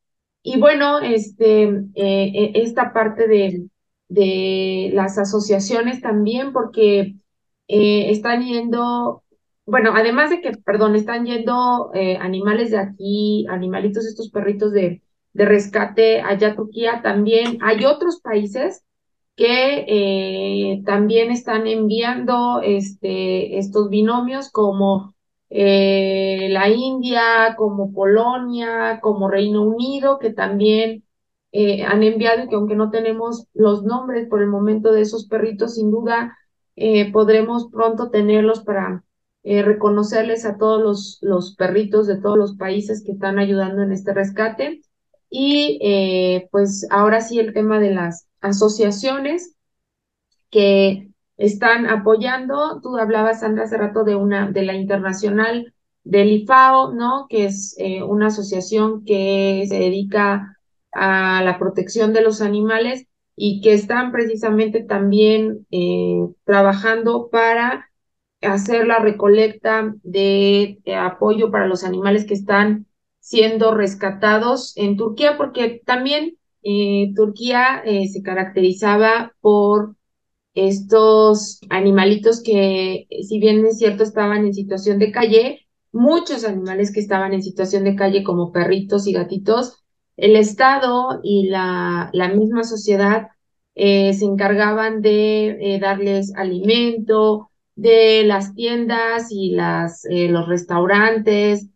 Y 0.43 0.59
bueno, 0.59 0.99
este, 0.99 1.63
eh, 1.63 1.85
eh, 1.95 2.53
esta 2.57 2.93
parte 2.93 3.29
de, 3.29 3.69
de 4.09 4.91
las 4.95 5.17
asociaciones 5.17 6.01
también, 6.01 6.53
porque 6.53 7.15
están 7.69 8.43
yendo, 8.45 9.23
bueno, 9.65 9.93
además 9.95 10.31
de 10.31 10.41
que, 10.41 10.51
perdón, 10.65 10.97
están 10.97 11.25
yendo 11.25 11.93
animales 12.21 12.73
de 12.73 12.79
aquí, 12.79 13.47
animalitos, 13.49 14.05
estos 14.05 14.31
perritos 14.31 14.73
de, 14.73 15.03
de 15.35 15.45
rescate 15.45 16.21
allá 16.21 16.49
a 16.49 16.57
Turquía, 16.57 17.01
también 17.01 17.59
hay 17.63 17.85
otros 17.85 18.21
países 18.21 18.83
que 19.37 20.83
también 20.85 21.31
están 21.31 21.69
enviando 21.69 22.61
este, 22.65 23.59
estos 23.59 23.89
binomios 23.89 24.51
como 24.51 25.15
eh, 25.51 26.49
la 26.51 26.69
India, 26.69 27.55
como 27.57 27.93
Polonia, 27.93 29.01
como 29.01 29.29
Reino 29.29 29.63
Unido, 29.63 30.19
que 30.19 30.33
también 30.33 31.05
eh, 31.53 31.85
han 31.85 32.03
enviado 32.03 32.45
y 32.45 32.49
que 32.49 32.55
aunque 32.55 32.75
no 32.77 32.91
tenemos 32.91 33.47
los 33.55 33.83
nombres 33.85 34.29
por 34.29 34.43
el 34.43 34.49
momento 34.49 34.93
de 34.93 35.03
esos 35.03 35.27
perritos, 35.27 35.75
sin 35.77 35.91
duda 35.91 36.37
eh, 36.77 37.11
podremos 37.13 37.69
pronto 37.71 38.11
tenerlos 38.11 38.63
para 38.63 39.05
reconocerles 39.45 40.45
a 40.45 40.59
todos 40.59 40.83
los, 40.83 41.19
los 41.23 41.57
perritos 41.57 42.07
de 42.07 42.21
todos 42.21 42.37
los 42.37 42.57
países 42.57 43.03
que 43.03 43.13
están 43.13 43.39
ayudando 43.39 43.83
en 43.83 43.93
este 43.93 44.13
rescate. 44.13 44.83
Y 45.31 45.79
pues 46.51 46.87
ahora 46.91 47.23
sí 47.23 47.39
el 47.39 47.55
tema 47.55 47.79
de 47.79 47.95
las 47.95 48.27
asociaciones 48.43 49.57
que 50.51 51.08
están 51.39 51.87
apoyando. 51.87 52.81
Tú 52.83 52.99
hablabas, 52.99 53.41
Sandra, 53.41 53.65
hace 53.65 53.79
rato 53.79 54.05
de 54.05 54.17
una, 54.17 54.51
de 54.51 54.63
la 54.63 54.75
internacional 54.75 55.75
del 56.05 56.33
IFAO, 56.33 56.93
¿no? 56.93 57.27
Que 57.29 57.47
es 57.47 57.77
una 58.07 58.27
asociación 58.27 59.05
que 59.05 59.65
se 59.69 59.79
dedica 59.79 60.59
a 60.93 61.43
la 61.45 61.59
protección 61.59 62.13
de 62.13 62.23
los 62.23 62.41
animales 62.41 63.07
y 63.37 63.61
que 63.61 63.73
están 63.73 64.11
precisamente 64.11 64.83
también 64.83 65.67
eh, 65.71 66.27
trabajando 66.45 67.29
para 67.31 67.91
hacer 68.43 68.87
la 68.87 68.99
recolecta 68.99 69.95
de, 70.03 70.81
apoyo 70.97 71.51
para 71.51 71.69
los 71.69 71.85
animales 71.85 72.27
que 72.27 72.35
están 72.35 72.87
siendo 73.21 73.75
rescatados 73.75 74.77
en 74.77 74.97
Turquía, 74.97 75.37
porque 75.37 75.83
también 75.87 76.37
eh, 76.63 77.13
Turquía 77.15 77.83
eh, 77.85 78.09
se 78.09 78.23
caracterizaba 78.23 79.33
por 79.41 79.95
estos 80.67 81.61
animalitos 81.71 82.43
que, 82.43 83.07
si 83.27 83.39
bien 83.39 83.65
es 83.67 83.79
cierto, 83.79 84.03
estaban 84.03 84.47
en 84.47 84.55
situación 84.55 84.99
de 84.99 85.13
calle, 85.13 85.67
muchos 85.93 86.45
animales 86.45 86.93
que 86.93 87.01
estaban 87.01 87.33
en 87.33 87.43
situación 87.43 87.85
de 87.85 87.97
calle 87.97 88.25
como 88.25 88.53
perritos 88.53 89.07
y 89.07 89.13
gatitos, 89.13 89.85
el 90.17 90.37
Estado 90.37 91.21
y 91.23 91.49
la, 91.49 92.11
la 92.13 92.29
misma 92.29 92.65
sociedad 92.65 93.29
eh, 93.81 94.13
se 94.15 94.25
encargaban 94.25 95.03
de 95.03 95.51
eh, 95.61 95.79
darles 95.79 96.35
alimento, 96.35 97.51
de 97.77 98.25
las 98.25 98.55
tiendas 98.55 99.29
y 99.31 99.51
las, 99.51 100.05
eh, 100.07 100.29
los 100.29 100.49
restaurantes, 100.49 101.69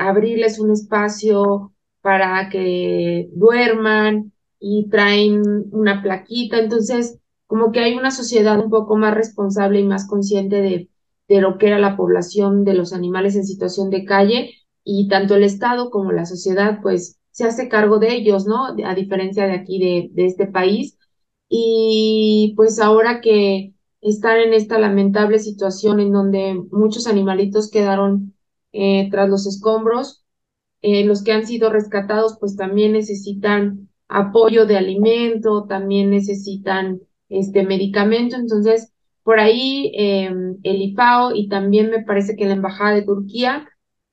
abrirles 0.00 0.58
un 0.58 0.72
espacio 0.72 1.72
para 2.00 2.48
que 2.48 3.28
duerman 3.32 4.32
y 4.58 4.88
traen 4.88 5.42
una 5.70 6.02
plaquita. 6.02 6.58
Entonces, 6.58 7.20
como 7.52 7.70
que 7.70 7.80
hay 7.80 7.96
una 7.98 8.10
sociedad 8.10 8.58
un 8.64 8.70
poco 8.70 8.96
más 8.96 9.12
responsable 9.14 9.78
y 9.78 9.84
más 9.84 10.06
consciente 10.08 10.62
de, 10.62 10.88
de 11.28 11.40
lo 11.42 11.58
que 11.58 11.66
era 11.66 11.78
la 11.78 11.98
población 11.98 12.64
de 12.64 12.72
los 12.72 12.94
animales 12.94 13.36
en 13.36 13.44
situación 13.44 13.90
de 13.90 14.06
calle 14.06 14.54
y 14.84 15.06
tanto 15.08 15.34
el 15.34 15.44
Estado 15.44 15.90
como 15.90 16.12
la 16.12 16.24
sociedad, 16.24 16.78
pues, 16.82 17.20
se 17.30 17.44
hace 17.44 17.68
cargo 17.68 17.98
de 17.98 18.14
ellos, 18.14 18.46
¿no? 18.46 18.68
A 18.86 18.94
diferencia 18.94 19.46
de 19.46 19.52
aquí, 19.52 19.78
de, 19.78 20.08
de 20.14 20.26
este 20.26 20.46
país. 20.46 20.96
Y 21.50 22.54
pues 22.56 22.78
ahora 22.80 23.20
que 23.20 23.74
están 24.00 24.38
en 24.38 24.54
esta 24.54 24.78
lamentable 24.78 25.38
situación 25.38 26.00
en 26.00 26.10
donde 26.12 26.54
muchos 26.70 27.06
animalitos 27.06 27.70
quedaron 27.70 28.34
eh, 28.72 29.10
tras 29.10 29.28
los 29.28 29.46
escombros, 29.46 30.24
eh, 30.80 31.04
los 31.04 31.22
que 31.22 31.32
han 31.32 31.46
sido 31.46 31.68
rescatados 31.70 32.38
pues 32.40 32.56
también 32.56 32.92
necesitan 32.92 33.90
apoyo 34.08 34.64
de 34.64 34.78
alimento, 34.78 35.66
también 35.68 36.08
necesitan 36.08 37.02
este 37.32 37.64
medicamento, 37.64 38.36
entonces 38.36 38.92
por 39.22 39.38
ahí 39.40 39.92
eh, 39.96 40.30
el 40.62 40.82
IFAO 40.82 41.34
y 41.34 41.48
también 41.48 41.90
me 41.90 42.02
parece 42.02 42.36
que 42.36 42.46
la 42.46 42.54
Embajada 42.54 42.94
de 42.94 43.02
Turquía 43.02 43.68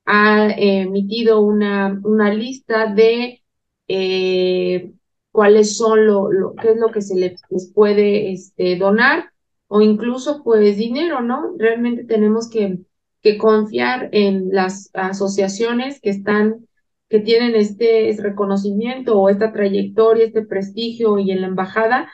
ha 0.05 0.49
emitido 0.57 1.41
una, 1.41 1.99
una 2.03 2.33
lista 2.33 2.93
de 2.93 3.43
eh, 3.87 4.93
cuáles 5.31 5.77
son 5.77 6.05
lo, 6.07 6.31
lo, 6.31 6.55
qué 6.55 6.71
es 6.71 6.77
lo 6.77 6.91
que 6.91 7.01
se 7.01 7.15
les, 7.15 7.41
puede 7.73 8.31
este, 8.31 8.75
donar 8.77 9.31
o 9.67 9.81
incluso 9.81 10.43
pues 10.43 10.77
dinero, 10.77 11.21
¿no? 11.21 11.53
Realmente 11.57 12.03
tenemos 12.05 12.49
que, 12.49 12.79
que 13.21 13.37
confiar 13.37 14.09
en 14.11 14.49
las 14.51 14.89
asociaciones 14.93 16.01
que 16.01 16.09
están, 16.09 16.67
que 17.07 17.19
tienen 17.19 17.55
este, 17.55 18.09
este 18.09 18.23
reconocimiento 18.23 19.19
o 19.19 19.29
esta 19.29 19.53
trayectoria, 19.53 20.25
este 20.25 20.45
prestigio 20.45 21.19
y 21.19 21.31
en 21.31 21.41
la 21.41 21.47
embajada 21.47 22.09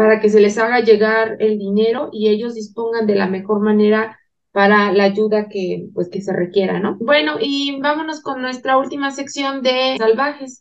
para 0.00 0.18
que 0.18 0.30
se 0.30 0.40
les 0.40 0.56
haga 0.56 0.80
llegar 0.80 1.36
el 1.40 1.58
dinero 1.58 2.08
y 2.10 2.30
ellos 2.30 2.54
dispongan 2.54 3.06
de 3.06 3.16
la 3.16 3.26
mejor 3.26 3.60
manera 3.60 4.18
para 4.50 4.92
la 4.92 5.04
ayuda 5.04 5.50
que, 5.50 5.90
pues, 5.92 6.08
que 6.08 6.22
se 6.22 6.32
requiera, 6.32 6.80
¿no? 6.80 6.96
Bueno, 6.98 7.34
y 7.38 7.78
vámonos 7.82 8.22
con 8.22 8.40
nuestra 8.40 8.78
última 8.78 9.10
sección 9.10 9.60
de 9.60 9.96
salvajes. 9.98 10.58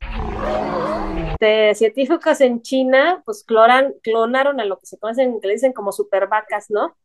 De 1.39 1.71
científicos 1.73 2.41
en 2.41 2.62
China, 2.63 3.23
pues 3.23 3.45
cloran, 3.45 3.93
clonaron 4.04 4.60
a 4.60 4.65
lo 4.65 4.78
que 4.78 4.88
se 4.88 4.99
conocen, 4.99 5.39
que 5.39 5.47
le 5.47 5.54
dicen 5.54 5.71
como 5.71 5.93
super 5.93 6.28
vacas, 6.28 6.65
¿no? 6.69 6.97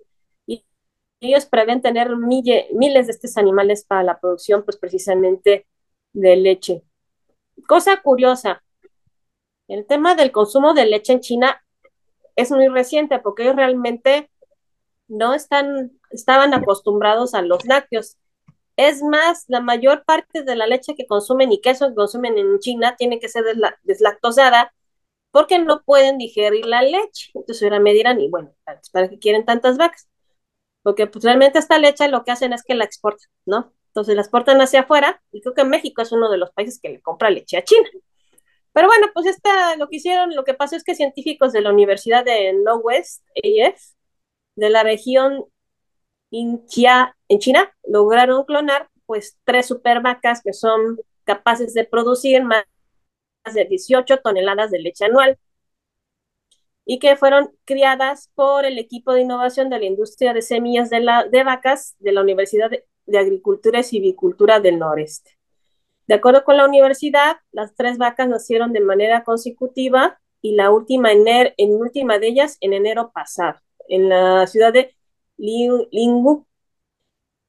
Y 0.45 0.65
ellos 1.21 1.47
prevén 1.47 1.83
tener 1.83 2.17
miles 2.17 3.07
de 3.07 3.13
estos 3.13 3.37
animales 3.37 3.85
para 3.85 4.03
la 4.03 4.19
producción, 4.19 4.65
pues 4.65 4.77
precisamente 4.77 5.69
de 6.13 6.35
leche. 6.35 6.83
Cosa 7.69 8.03
curiosa, 8.03 8.65
el 9.69 9.87
tema 9.87 10.17
del 10.17 10.33
consumo 10.33 10.75
de 10.75 10.87
leche 10.87 11.13
en 11.13 11.21
China 11.21 11.61
es 12.37 12.51
muy 12.51 12.69
reciente 12.69 13.19
porque 13.19 13.45
ellos 13.45 13.57
realmente 13.57 14.31
no 15.09 15.35
están, 15.35 15.93
estaban 16.11 16.55
acostumbrados 16.55 17.35
a 17.35 17.43
los 17.43 17.65
lácteos. 17.67 18.19
Es 18.77 19.03
más, 19.03 19.45
la 19.49 19.61
mayor 19.61 20.05
parte 20.05 20.43
de 20.43 20.57
la 20.57 20.67
leche 20.67 20.95
que 20.97 21.07
consumen 21.07 21.53
y 21.53 21.61
queso 21.61 21.89
que 21.89 21.95
consumen 21.95 22.39
en 22.39 22.59
China 22.59 22.97
tiene 22.97 23.21
que 23.21 23.29
ser 23.29 23.45
deslactosada 23.83 24.75
porque 25.31 25.59
no 25.59 25.83
pueden 25.85 26.19
digerir 26.19 26.67
la 26.67 26.83
leche. 26.83 27.31
Entonces 27.35 27.63
ahora 27.63 27.81
me 27.81 27.93
dirán, 27.93 28.21
y 28.21 28.29
bueno, 28.31 28.55
¿para 28.93 29.09
qué 29.09 29.19
quieren 29.19 29.45
tantas 29.45 29.77
vacas? 29.79 30.09
Porque 30.83 31.07
pues, 31.07 31.25
realmente 31.25 31.59
esta 31.59 31.79
leche 31.79 32.09
lo 32.09 32.25
que 32.25 32.33
hacen 32.33 32.53
es 32.53 32.63
que 32.63 32.75
la 32.75 32.85
exportan, 32.85 33.29
¿no? 33.47 33.73
Entonces 33.89 34.15
la 34.17 34.23
exportan 34.23 34.61
hacia 34.61 34.81
afuera 34.81 35.23
y 35.33 35.41
creo 35.41 35.55
que 35.55 35.65
México 35.65 36.03
es 36.03 36.13
uno 36.13 36.31
de 36.31 36.39
los 36.39 36.51
países 36.53 36.81
que 36.81 36.89
le 36.91 37.03
compra 37.03 37.31
leche 37.31 37.57
a 37.57 37.65
China. 37.65 37.89
Pero 38.75 38.89
bueno, 38.89 39.07
pues 39.15 39.27
esta, 39.27 39.77
lo 39.77 39.89
que 39.89 39.97
hicieron, 39.97 40.35
lo 40.35 40.45
que 40.45 40.55
pasó 40.55 40.77
es 40.77 40.85
que 40.85 40.95
científicos 40.95 41.53
de 41.55 41.63
la 41.63 41.73
Universidad 41.73 42.25
de 42.25 42.53
Northwest, 42.53 43.25
AF, 43.37 43.81
de 44.57 44.71
la 44.71 44.83
región 44.83 45.47
en 46.31 46.67
China 46.67 47.73
lograron 47.89 48.45
clonar 48.45 48.91
pues 49.07 49.39
tres 49.45 49.67
super 49.67 50.03
vacas 50.03 50.43
que 50.43 50.53
son 50.53 50.99
capaces 51.25 51.75
de 51.75 51.85
producir 51.85 52.43
más 52.45 52.65
de 53.53 53.65
18 53.65 54.19
toneladas 54.19 54.71
de 54.71 54.81
leche 54.81 55.05
anual 55.05 55.39
y 56.85 56.99
que 56.99 57.17
fueron 57.17 57.51
criadas 57.65 58.31
por 58.35 58.65
el 58.65 58.79
equipo 58.79 59.13
de 59.13 59.23
innovación 59.23 59.71
de 59.71 59.79
la 59.79 59.87
industria 59.87 60.35
de 60.35 60.43
semillas 60.43 60.91
de, 60.91 61.01
la, 61.01 61.25
de 61.25 61.45
vacas 61.45 61.97
de 61.99 62.13
la 62.13 62.21
Universidad 62.23 62.71
de, 62.71 63.19
Agricultura 63.19 63.81
y 63.81 63.85
Civicultura 63.85 64.61
del 64.61 64.79
Noreste. 64.79 65.39
De 66.07 66.15
acuerdo 66.15 66.45
con 66.45 66.57
la 66.57 66.67
universidad, 66.67 67.37
las 67.53 67.75
tres 67.75 67.99
vacas 67.99 68.29
nacieron 68.29 68.73
de 68.73 68.81
manera 68.81 69.25
consecutiva 69.25 70.21
y 70.43 70.55
la 70.55 70.71
última, 70.71 71.13
en, 71.13 71.25
en 71.27 71.73
última 71.75 72.19
de 72.19 72.29
ellas 72.29 72.59
en 72.61 72.75
enero 72.75 73.11
pasado 73.13 73.61
en 73.89 74.09
la 74.09 74.47
ciudad 74.47 74.73
de 74.73 74.95
Lingu. 75.37 76.47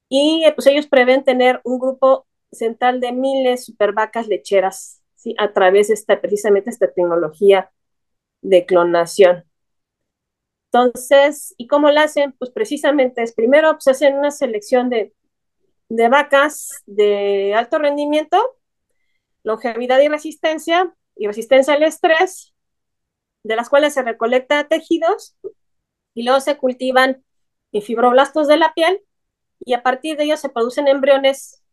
Y 0.09 0.43
eh, 0.45 0.53
pues 0.53 0.67
ellos 0.67 0.87
prevén 0.87 1.23
tener 1.23 1.61
un 1.63 1.79
grupo 1.79 2.27
central 2.51 2.99
de 2.99 3.11
miles 3.11 3.65
super 3.65 3.93
vacas 3.93 4.27
lecheras, 4.27 5.01
¿sí? 5.15 5.35
A 5.37 5.51
través 5.53 5.89
de 5.89 5.95
esta, 5.95 6.21
precisamente 6.21 6.69
esta 6.69 6.91
tecnología 6.91 7.71
de 8.41 8.65
clonación. 8.65 9.43
Entonces, 10.71 11.53
¿y 11.57 11.67
cómo 11.67 11.89
lo 11.89 11.99
hacen? 12.01 12.33
Pues 12.37 12.51
precisamente 12.51 13.23
es 13.23 13.33
primero 13.33 13.71
pues 13.73 13.87
hacen 13.87 14.17
una 14.17 14.31
selección 14.31 14.89
de, 14.89 15.13
de 15.89 16.09
vacas 16.09 16.83
de 16.85 17.53
alto 17.55 17.77
rendimiento, 17.77 18.37
longevidad 19.43 19.99
y 19.99 20.07
resistencia, 20.07 20.95
y 21.15 21.27
resistencia 21.27 21.73
al 21.73 21.83
estrés, 21.83 22.53
de 23.43 23.55
las 23.55 23.69
cuales 23.69 23.93
se 23.93 24.01
recolecta 24.01 24.67
tejidos 24.67 25.35
y 26.13 26.23
luego 26.23 26.39
se 26.39 26.57
cultivan 26.57 27.23
en 27.71 27.81
fibroblastos 27.81 28.47
de 28.47 28.57
la 28.57 28.73
piel 28.73 29.01
y 29.59 29.73
a 29.73 29.83
partir 29.83 30.17
de 30.17 30.23
ellos 30.23 30.39
se 30.39 30.49
producen 30.49 30.87
embriones. 30.87 31.63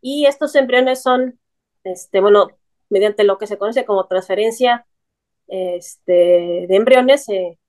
Y 0.00 0.26
estos 0.26 0.54
embriones 0.56 1.02
son, 1.02 1.38
este, 1.84 2.20
bueno, 2.20 2.48
mediante 2.88 3.24
lo 3.24 3.38
que 3.38 3.46
se 3.46 3.56
conoce 3.58 3.84
como 3.84 4.06
transferencia 4.06 4.86
este, 5.46 6.66
de 6.68 6.76
embriones, 6.76 7.26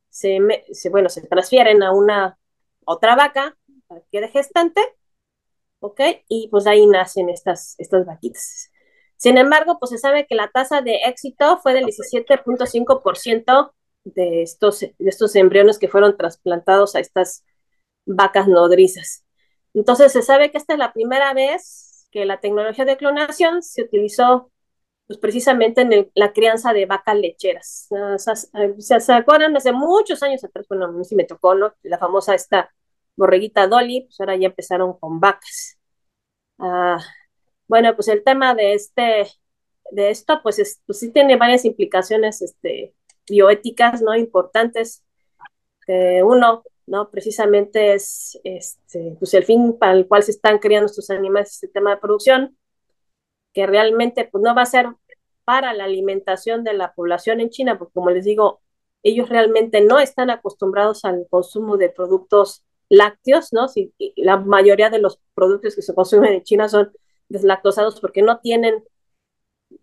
se, 0.10 0.90
bueno, 0.90 1.10
se 1.10 1.22
transfieren 1.28 1.84
a 1.84 1.92
una 1.92 2.38
otra 2.86 3.16
vaca 3.16 3.58
que 3.90 4.04
quede 4.12 4.30
gestante, 4.30 4.82
¿ok? 5.84 6.00
Y 6.30 6.48
pues 6.50 6.66
ahí 6.66 6.88
nacen 6.88 7.30
estas, 7.30 7.76
estas 7.78 8.06
vaquitas. 8.06 8.72
Sin 9.18 9.38
embargo, 9.38 9.78
pues 9.80 9.92
se 9.92 9.98
sabe 9.98 10.26
que 10.28 10.36
la 10.36 10.50
tasa 10.50 10.82
de 10.82 10.96
éxito 11.06 11.58
fue 11.58 11.74
del 11.74 11.86
17.5% 11.86 13.74
de 14.06 14.44
estos, 14.44 14.80
de 14.80 14.94
estos 15.00 15.36
embriones 15.36 15.80
que 15.80 15.90
fueron 15.90 16.16
trasplantados 16.18 16.96
a 16.96 17.00
estas 17.00 17.44
vacas 18.06 18.48
nodrizas. 18.48 19.26
Entonces 19.74 20.14
se 20.14 20.22
sabe 20.22 20.52
que 20.52 20.58
esta 20.58 20.74
es 20.74 20.80
la 20.80 20.94
primera 20.94 21.34
vez 21.34 22.08
que 22.12 22.26
la 22.26 22.40
tecnología 22.40 22.86
de 22.86 22.98
clonación 22.98 23.62
se 23.62 23.84
utilizó 23.84 24.52
pues 25.08 25.20
precisamente 25.20 25.82
en 25.82 26.12
la 26.16 26.32
crianza 26.32 26.72
de 26.72 26.86
vacas 26.86 27.18
lecheras. 27.18 27.90
¿Se, 28.80 29.00
¿Se 29.02 29.14
acuerdan? 29.14 29.58
Hace 29.58 29.74
muchos 29.74 30.24
años 30.24 30.44
atrás, 30.46 30.66
bueno, 30.70 30.86
a 30.86 30.92
mí 30.92 31.04
sí 31.04 31.16
me 31.16 31.26
tocó, 31.26 31.56
¿no? 31.56 31.74
La 31.84 31.98
famosa 31.98 32.36
esta 32.36 32.74
borreguita 33.16 33.68
Dolly, 33.68 34.02
pues 34.02 34.20
ahora 34.20 34.36
ya 34.36 34.48
empezaron 34.48 34.98
con 35.00 35.20
vacas. 35.20 35.80
Ah, 36.60 37.00
bueno, 37.68 37.96
pues 37.96 38.08
el 38.08 38.24
tema 38.24 38.56
de 38.56 38.74
este, 38.74 39.28
de 39.92 40.10
esto, 40.10 40.42
pues, 40.44 40.60
es, 40.60 40.82
pues 40.86 41.00
sí 41.00 41.12
tiene 41.12 41.38
varias 41.38 41.66
implicaciones 41.66 42.42
este, 42.42 42.96
bioéticas, 43.28 44.02
¿no? 44.02 44.16
Importantes. 44.16 45.04
uno, 46.24 46.64
¿no? 46.86 47.10
Precisamente 47.12 47.94
es 47.94 48.40
este, 48.44 49.16
pues 49.20 49.34
el 49.34 49.44
fin 49.46 49.78
para 49.78 49.94
el 49.94 50.08
cual 50.08 50.24
se 50.24 50.32
están 50.32 50.60
creando 50.60 50.88
estos 50.88 51.10
animales, 51.10 51.54
este 51.54 51.68
tema 51.68 51.92
de 51.92 51.98
producción, 51.98 52.58
que 53.54 53.68
realmente 53.68 54.26
pues 54.26 54.44
no 54.44 54.56
va 54.56 54.64
a 54.64 54.66
ser 54.66 54.88
para 55.46 55.74
la 55.74 55.86
alimentación 55.86 56.64
de 56.64 56.74
la 56.74 56.94
población 56.94 57.40
en 57.42 57.50
China, 57.50 57.78
porque 57.78 57.94
como 57.94 58.10
les 58.10 58.26
digo, 58.26 58.62
ellos 59.04 59.30
realmente 59.30 59.82
no 59.82 60.00
están 60.00 60.30
acostumbrados 60.30 61.06
al 61.06 61.28
consumo 61.30 61.78
de 61.78 61.90
productos 61.90 62.64
lácteos, 62.94 63.54
¿no? 63.54 63.68
Si, 63.68 63.94
la 64.16 64.38
mayoría 64.38 64.90
de 64.90 65.00
los 65.00 65.20
productos 65.34 65.76
que 65.76 65.82
se 65.82 65.96
consumen 65.96 66.34
en 66.34 66.44
China 66.44 66.70
son 66.70 66.92
deslactosados 67.30 68.00
porque 68.00 68.22
no 68.22 68.40
tienen 68.40 68.84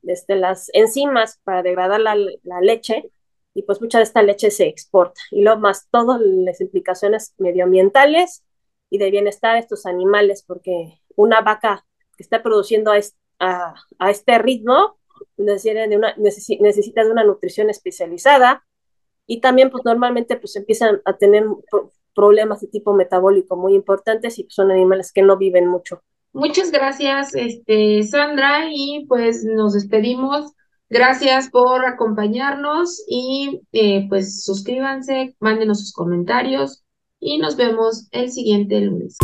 este, 0.04 0.36
las 0.36 0.70
enzimas 0.72 1.40
para 1.44 1.62
degradar 1.62 2.00
la, 2.00 2.14
leche 2.60 3.10
y 3.54 3.62
pues 3.62 3.80
mucha 3.80 3.98
de 3.98 4.04
esta 4.04 4.22
leche 4.22 4.50
se 4.50 4.66
exporta. 4.66 5.20
Y 5.30 5.42
lo 5.42 5.58
más 5.58 5.88
todas 5.90 6.20
las 6.20 6.60
implicaciones 6.60 7.34
medioambientales 7.38 8.44
y 8.88 8.98
de 8.98 9.10
bienestar 9.10 9.54
de 9.54 9.60
estos 9.60 9.86
animales, 9.86 10.44
porque 10.46 11.00
una 11.16 11.40
vaca 11.40 11.84
que 12.16 12.22
está 12.22 12.42
produciendo 12.42 12.92
a, 12.92 13.74
a, 13.98 14.10
este 14.10 14.38
ritmo 14.38 14.98
necesita 15.36 15.86
de, 15.86 15.96
una, 15.96 16.14
necesita 16.16 17.04
de 17.04 17.10
una 17.10 17.24
nutrición 17.24 17.70
especializada 17.70 18.64
y 19.26 19.40
también 19.40 19.70
pues 19.70 19.84
normalmente 19.84 20.36
pues 20.36 20.54
empiezan 20.56 21.02
a 21.04 21.16
tener 21.16 21.44
problemas 22.20 22.60
de 22.60 22.68
tipo 22.68 22.92
metabólico 22.92 23.56
muy 23.56 23.74
importantes 23.74 24.38
y 24.38 24.46
son 24.50 24.70
animales 24.70 25.10
que 25.10 25.22
no 25.22 25.38
viven 25.38 25.66
mucho. 25.66 26.02
Muchas 26.34 26.70
gracias, 26.70 27.34
este, 27.34 28.02
Sandra, 28.02 28.68
y 28.70 29.06
pues 29.08 29.42
nos 29.42 29.72
despedimos. 29.72 30.52
Gracias 30.90 31.48
por 31.48 31.86
acompañarnos 31.86 33.02
y 33.08 33.62
eh, 33.72 34.06
pues 34.08 34.44
suscríbanse, 34.44 35.34
mándenos 35.40 35.80
sus 35.80 35.92
comentarios 35.94 36.84
y 37.18 37.38
nos 37.38 37.56
vemos 37.56 38.08
el 38.12 38.30
siguiente 38.30 38.80
lunes. 38.80 39.16